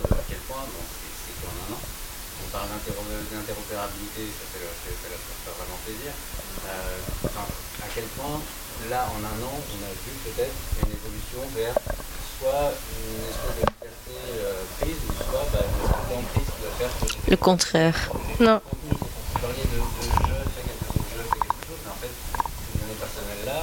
[0.67, 5.15] bon, c'est c'est qu'en un an, on parle d'intero- d'interopérabilité, ça fait, ça fait, ça
[5.45, 6.11] fait vraiment plaisir.
[6.11, 7.45] Euh, enfin,
[7.83, 8.39] à quel point,
[8.89, 11.75] là, en un an, on a vu peut-être une évolution vers
[12.39, 16.71] soit une espèce de liberté euh, prise, ou soit bah, une espèce d'emprise qui va
[16.79, 17.99] faire que Le contraire.
[18.39, 18.59] Non.
[18.63, 22.13] vous parliez de, de je fais quelque chose, je fais quelque chose, mais en fait,
[22.15, 23.59] ces données personnelles-là,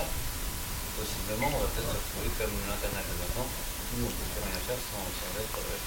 [1.01, 4.45] possiblement, on va peut-être se retrouver comme l'Internet de maintenant, où on ne peut plus
[4.45, 5.57] rien faire sans, sans être.
[5.57, 5.81] euh,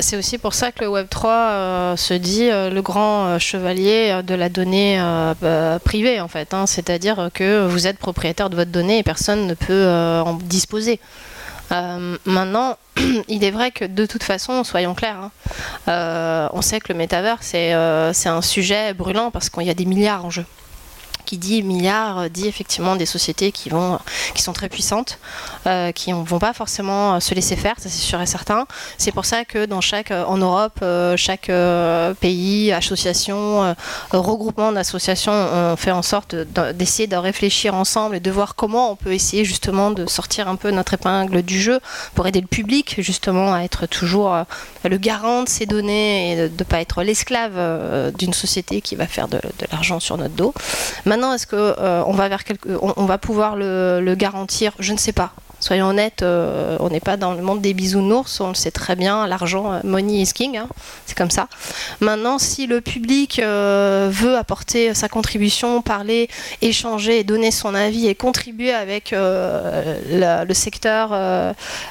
[0.00, 4.20] C'est aussi pour ça que le Web3 euh, se dit euh, le grand euh, chevalier
[4.22, 4.98] de la donnée
[5.40, 6.52] bah, privée, en fait.
[6.52, 6.66] hein.
[6.66, 11.00] C'est-à-dire que vous êtes propriétaire de votre donnée et personne ne peut en disposer.
[11.70, 12.76] Maintenant,
[13.28, 15.30] il est vrai que de toute façon, soyons clairs,
[15.86, 19.86] hein, on sait que le métavers, c'est un sujet brûlant parce qu'il y a des
[19.86, 20.44] milliards en jeu.
[21.28, 23.98] Qui dit milliards euh, dit effectivement des sociétés qui, vont,
[24.34, 25.18] qui sont très puissantes,
[25.66, 28.66] euh, qui ne vont pas forcément euh, se laisser faire, ça c'est sûr et certain.
[28.96, 33.74] C'est pour ça que dans chaque, euh, en Europe, euh, chaque euh, pays, association, euh,
[34.10, 35.32] regroupement d'associations,
[35.72, 39.12] on fait en sorte de- d'essayer de réfléchir ensemble et de voir comment on peut
[39.12, 41.78] essayer justement de sortir un peu notre épingle du jeu
[42.14, 44.44] pour aider le public justement à être toujours euh,
[44.84, 48.96] le garant de ces données et de ne pas être l'esclave euh, d'une société qui
[48.96, 50.54] va faire de, de l'argent sur notre dos.
[51.04, 52.02] Maintenant, est-ce que euh,
[53.06, 54.72] va pouvoir le, garantir?
[54.78, 55.32] Je ne sais pas.
[55.60, 58.94] Soyons honnêtes, euh, on n'est pas dans le monde des bisounours, on le sait très
[58.94, 60.68] bien, l'argent, euh, money is king, hein,
[61.04, 61.48] c'est comme ça.
[62.00, 66.28] Maintenant, si le public veut apporter sa contribution, parler,
[66.62, 71.10] échanger, donner son avis et contribuer avec le secteur,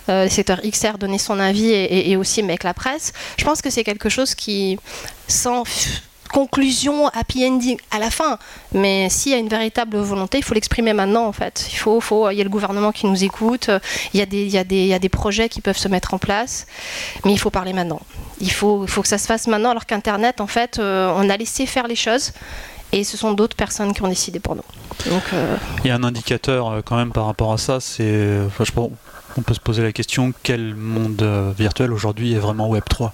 [0.08, 3.70] le secteur XR, donner son avis et, et- aussi avec la presse, je pense que
[3.70, 4.80] c'est quelque chose qui,
[5.28, 5.64] sans
[6.28, 8.38] conclusion, happy ending à la fin,
[8.74, 11.68] mais s'il y a une véritable volonté, il faut l'exprimer maintenant en fait.
[11.72, 13.70] Il faut, faut, il y a le gouvernement qui nous écoute,
[14.14, 15.78] il y, a des, il, y a des, il y a des projets qui peuvent
[15.78, 16.68] se mettre en place,
[17.26, 18.02] mais il faut parler maintenant.
[18.40, 21.30] Il faut, il faut que ça se fasse maintenant, alors qu'Internet, en fait, euh, on
[21.30, 22.34] a laissé faire les choses.
[22.94, 24.64] Et ce sont d'autres personnes qui ont décidé pour nous.
[25.10, 28.40] Donc, euh, Il y a un indicateur euh, quand même par rapport à ça, c'est,
[28.46, 28.92] enfin, je pense,
[29.38, 33.14] on peut se poser la question quel monde euh, virtuel aujourd'hui est vraiment Web 3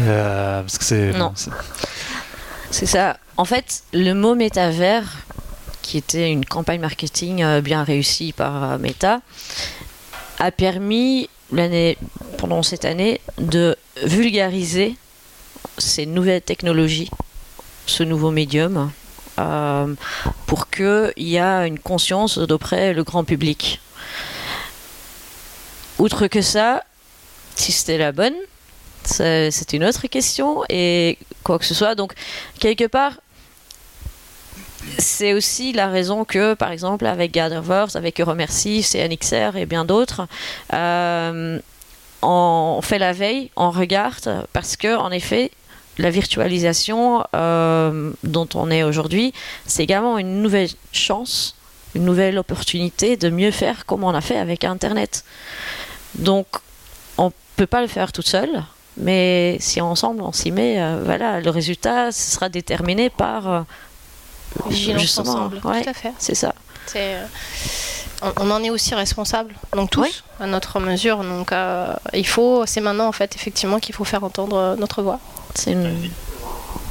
[0.00, 1.32] Euh, Parce que c'est Non.
[2.70, 3.18] c'est- ça.
[3.36, 5.04] En fait, le mot métavers,
[5.82, 9.20] qui était une campagne marketing euh, bien réussie par euh, Meta,
[10.38, 11.96] a permis l'année,
[12.36, 14.96] pendant cette année de vulgariser
[15.78, 17.10] ces nouvelles technologies,
[17.86, 18.90] ce nouveau médium,
[19.38, 19.94] euh,
[20.46, 23.80] pour qu'il y ait une conscience d'auprès le grand public.
[25.98, 26.84] Outre que ça,
[27.56, 28.34] si c'était la bonne,
[29.08, 31.94] c'est c'est une autre question et quoi que ce soit.
[31.94, 32.12] Donc,
[32.60, 33.12] quelque part,
[34.98, 40.26] c'est aussi la raison que, par exemple, avec Gatherverse, avec Euromercy, CNXR et bien d'autres,
[40.72, 41.58] euh,
[42.22, 45.50] on fait la veille, on regarde, parce que, en effet,
[45.98, 49.32] la virtualisation euh, dont on est aujourd'hui,
[49.66, 51.56] c'est également une nouvelle chance,
[51.94, 55.24] une nouvelle opportunité de mieux faire comme on a fait avec Internet.
[56.14, 56.46] Donc,
[57.18, 58.64] on peut pas le faire toute seule,
[58.98, 63.60] mais si ensemble on s'y met, euh, voilà, le résultat sera déterminé par euh,
[64.68, 65.60] vigilance justement, ensemble.
[65.64, 66.12] ouais, Tout à fait.
[66.18, 66.54] c'est ça.
[66.86, 67.24] C'est, euh,
[68.22, 70.22] on, on en est aussi responsable, donc tous, Oui.
[70.40, 71.22] à notre mesure.
[71.22, 75.02] Donc, euh, il faut, c'est maintenant en fait effectivement qu'il faut faire entendre euh, notre
[75.02, 75.20] voix.
[75.54, 75.86] C'est une...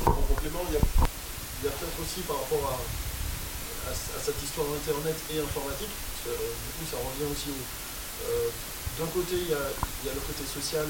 [0.05, 2.37] En complément, il y a, peut-être aussi par
[4.43, 5.89] histoire Internet et informatique.
[5.93, 7.61] Parce que, euh, du coup, ça revient aussi au.
[8.97, 10.85] D'un côté, il y, a, il y a le côté social,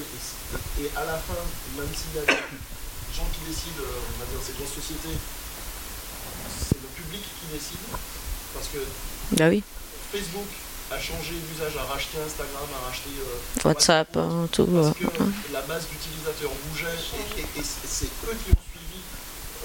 [0.80, 1.36] et, à la fin,
[1.76, 2.40] même s'il y a des
[3.12, 7.84] gens qui décident, euh, on va dire, ces grosses sociétés, c'est le public qui décide.
[8.56, 8.80] Parce que
[9.36, 9.60] Bah oui.
[10.10, 10.48] Facebook
[10.90, 14.64] a changé d'usage, a racheté Instagram, a racheté euh, WhatsApp, hein, tout.
[14.64, 15.28] parce que hein.
[15.52, 16.96] la base d'utilisateurs bougeait
[17.36, 19.00] et, et- et c'est eux qui ont suivi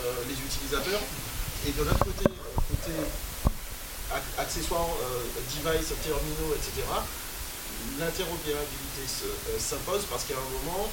[0.03, 0.99] euh, les utilisateurs.
[1.63, 2.91] Et de l'autre côté, côté
[4.11, 6.83] ac- accessoires, euh, device, terminaux, etc.,
[7.99, 10.89] l'interopérabilité euh, s'impose parce qu'à un moment,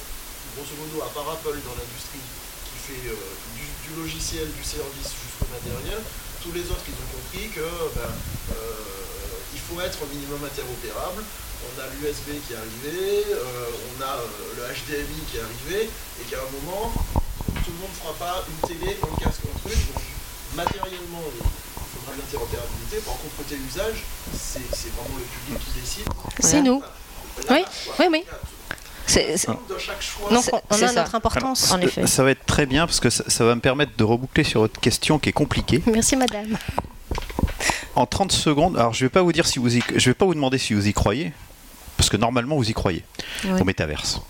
[0.55, 3.17] grosso modo, à part Apple dans l'industrie qui fait euh,
[3.57, 5.99] du, logiciel, du service jusqu'au matériel,
[6.41, 8.11] tous les autres, ils ont compris que ben,
[8.55, 11.23] euh, il faut être au minimum interopérable.
[11.61, 14.17] On a l'USB qui est arrivé, on a
[14.57, 16.89] le HDMI qui est arrivé, et qu'à un moment,
[17.61, 19.77] tout le monde ne fera pas une télé, un casque, un truc.
[19.93, 20.01] Donc,
[20.55, 21.21] matériellement,
[22.11, 22.97] faudra de l'interopérabilité.
[23.05, 24.03] Par contre, côté usage,
[24.33, 24.59] c'est
[24.95, 26.05] vraiment le public qui décide.
[26.39, 26.81] C'est nous.
[27.49, 27.63] Oui,
[27.99, 28.23] oui, oui.
[29.07, 29.47] C'est-
[30.31, 31.71] notre importance.
[31.71, 32.07] En effet.
[32.07, 34.61] Ça va être très bien parce que ça, ça va me permettre de reboucler sur
[34.61, 35.81] votre question qui est compliquée.
[35.87, 36.57] Merci madame.
[37.95, 40.25] En 30 secondes, alors je vais pas vous dire si vous y, je vais pas
[40.25, 41.33] vous demander si vous y croyez,
[41.97, 43.03] parce que normalement vous y croyez
[43.43, 43.59] Oui.
[43.59, 44.21] au métaverse.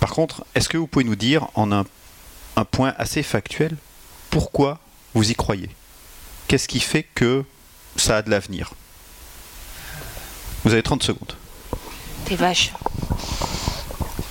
[0.00, 1.84] Par contre, est-ce que vous pouvez nous dire en un,
[2.56, 3.76] un point assez factuel
[4.30, 4.80] pourquoi
[5.14, 5.70] vous y croyez?
[6.50, 7.44] Qu'est-ce qui fait que
[7.94, 8.72] ça a de l'avenir?
[10.64, 11.34] Vous avez 30 secondes.
[12.24, 12.72] T'es vache.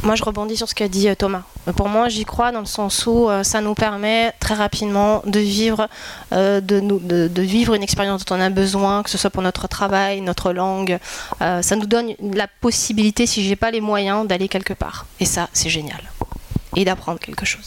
[0.03, 1.43] Moi, je rebondis sur ce qu'a dit euh, Thomas.
[1.69, 5.21] Euh, Pour moi, j'y crois dans le sens où euh, ça nous permet très rapidement
[5.25, 5.87] de vivre,
[6.33, 9.29] euh, de, nous, de, de vivre une expérience dont on a besoin, que ce soit
[9.29, 10.99] pour notre travail, notre langue.
[11.41, 15.05] Euh, ça nous donne la possibilité, si j'ai pas les moyens, d'aller quelque part.
[15.21, 16.01] Et ça, c'est génial.
[16.75, 17.63] Et d'apprendre quelque chose.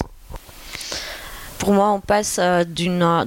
[1.62, 3.24] Pour moi, on passe euh, d'une,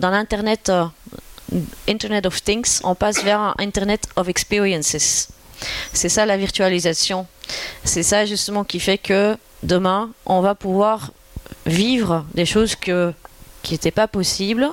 [1.88, 5.30] Internet of Things, on passe vers un Internet of Experiences.
[5.94, 7.28] C'est ça la virtualisation.
[7.84, 11.12] C'est ça justement qui fait que demain, on va pouvoir
[11.66, 13.14] vivre des choses que,
[13.64, 14.68] qui n'étaient pas possibles.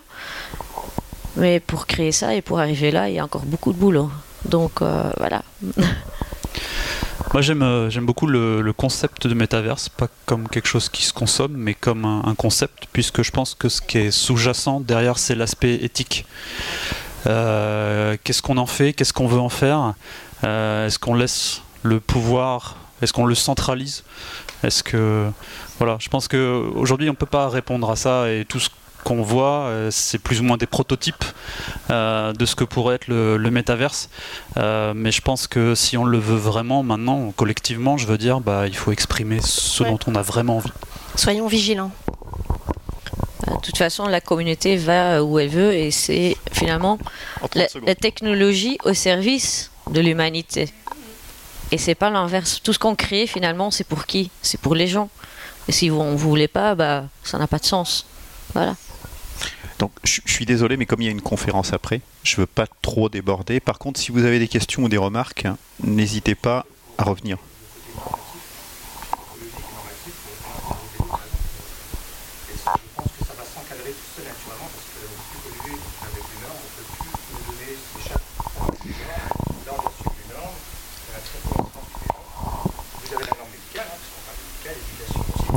[1.36, 4.10] Mais pour créer ça et pour arriver là, il y a encore beaucoup de boulot.
[4.44, 5.42] Donc euh, voilà.
[7.32, 11.54] Moi j'aime euh, beaucoup le, concept de métaverse, pas comme quelque chose qui se consomme,
[11.56, 15.76] mais comme un, concept, puisque je pense que ce qui est sous-jacent derrière, c'est l'aspect
[15.76, 16.26] éthique.
[17.26, 18.92] Euh, qu'est-ce qu'on en fait?
[18.92, 19.94] Qu'est-ce qu'on veut en faire?
[20.44, 22.76] Euh, Est-ce qu'on laisse le pouvoir?
[23.00, 24.04] Est-ce qu'on le centralise?
[24.62, 25.30] Est-ce que
[25.78, 28.68] voilà, je pense qu'aujourd'hui on peut pas répondre à ça et tout ce
[29.02, 31.24] qu'on voit, euh, c'est plus ou moins des prototypes
[31.90, 34.08] euh, de ce que pourrait être le, le métaverse.
[34.56, 38.40] Euh, mais je pense que si on le veut vraiment maintenant, collectivement, je veux dire,
[38.40, 39.90] bah, il faut exprimer ce Ouais.
[39.90, 40.72] dont on a vraiment envie.
[41.16, 41.90] Soyons vigilants.
[43.46, 46.98] De toute façon, la communauté va où elle veut et c'est finalement
[47.42, 50.72] En 30 la, technologie au service de l'humanité.
[51.70, 52.60] Et c'est pas l'inverse.
[52.62, 54.30] Tout ce qu'on crée finalement, c'est pour qui?
[54.42, 55.10] C'est pour les gens.
[55.68, 58.06] Et si on ne voulait pas, bah, ça n'a pas de sens.
[58.54, 58.74] Voilà.
[59.78, 62.66] Donc, je suis désolé, mais comme il y a une conférence après, je veux pas
[62.82, 63.60] trop déborder.
[63.60, 66.66] Par contre, si vous avez des questions ou des remarques, hein, n'hésitez pas
[66.98, 67.38] à revenir.
[72.52, 75.40] Et ça, je pense que ça va s'encadrer tout seul naturellement parce que on peut
[75.42, 78.26] plus polluer avec les normes, on peut plus nous donner des chaque
[78.62, 79.30] avec les normes.
[79.66, 82.70] Là, on est sur les normes, on a très peu en France des normes.
[83.02, 85.48] Vous avez la norme médicale, hein, parce qu'on parle médical, éducation aussi.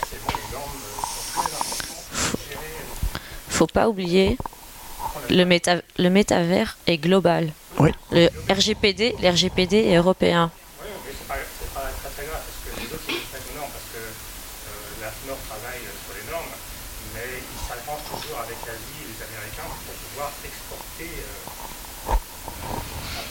[0.00, 2.74] Forcément, les normes euh, sont très importantes pour gérer.
[2.80, 4.38] euh, Faut pas oublier,
[5.28, 7.52] le, méta- le métavers est global.
[7.78, 7.90] Oui.
[8.10, 10.50] Le RGPD, l'RGPD est européen.
[10.80, 13.52] Oui, mais c'est pas, c'est pas très très grave parce que les autres ils mettent
[13.52, 16.54] aux normes parce que euh, la FNOR travaille sur les normes,
[17.12, 21.10] mais ils s'arrangent toujours avec l'Asie et les Américains pour pouvoir exporter
[22.08, 22.16] en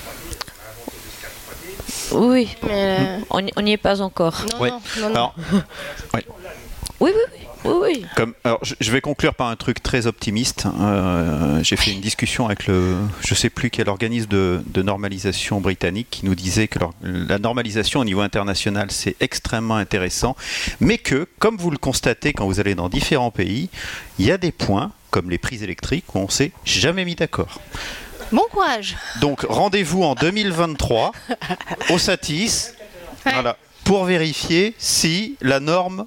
[0.05, 0.29] 3D,
[0.69, 2.29] inventer des scans 3D.
[2.29, 4.45] Oui, Mais, on n'y- est pas encore.
[4.53, 4.69] non, Ouais.
[4.69, 5.09] non, non, non.
[5.09, 5.33] Alors,
[6.13, 6.21] Oui,
[7.01, 7.23] oui, oui.
[7.33, 8.05] oui, oui.
[8.15, 10.65] Comme, alors, je, je vais conclure par un truc très optimiste.
[10.79, 15.59] Euh, J'ai fait une discussion avec le, je sais plus quel organisme de, de normalisation
[15.59, 20.35] britannique qui nous disait que leur- la normalisation au niveau international c'est extrêmement intéressant,
[20.79, 23.69] mais que, comme vous le constatez quand vous allez dans différents pays,
[24.19, 27.59] il y a des points comme les prises électriques où on s'est jamais mis d'accord.
[28.31, 28.95] Bon courage.
[29.21, 31.11] Donc rendez-vous en 2023
[31.89, 32.73] au Satis,
[33.25, 33.33] Ouais.
[33.33, 36.05] voilà, pour vérifier si la norme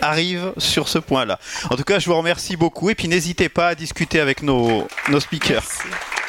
[0.00, 1.38] arrive sur ce point-là.
[1.70, 4.86] En tout cas, je vous remercie beaucoup et puis n'hésitez pas à discuter avec nos,
[5.08, 5.62] nos speakers.
[5.62, 6.19] Merci.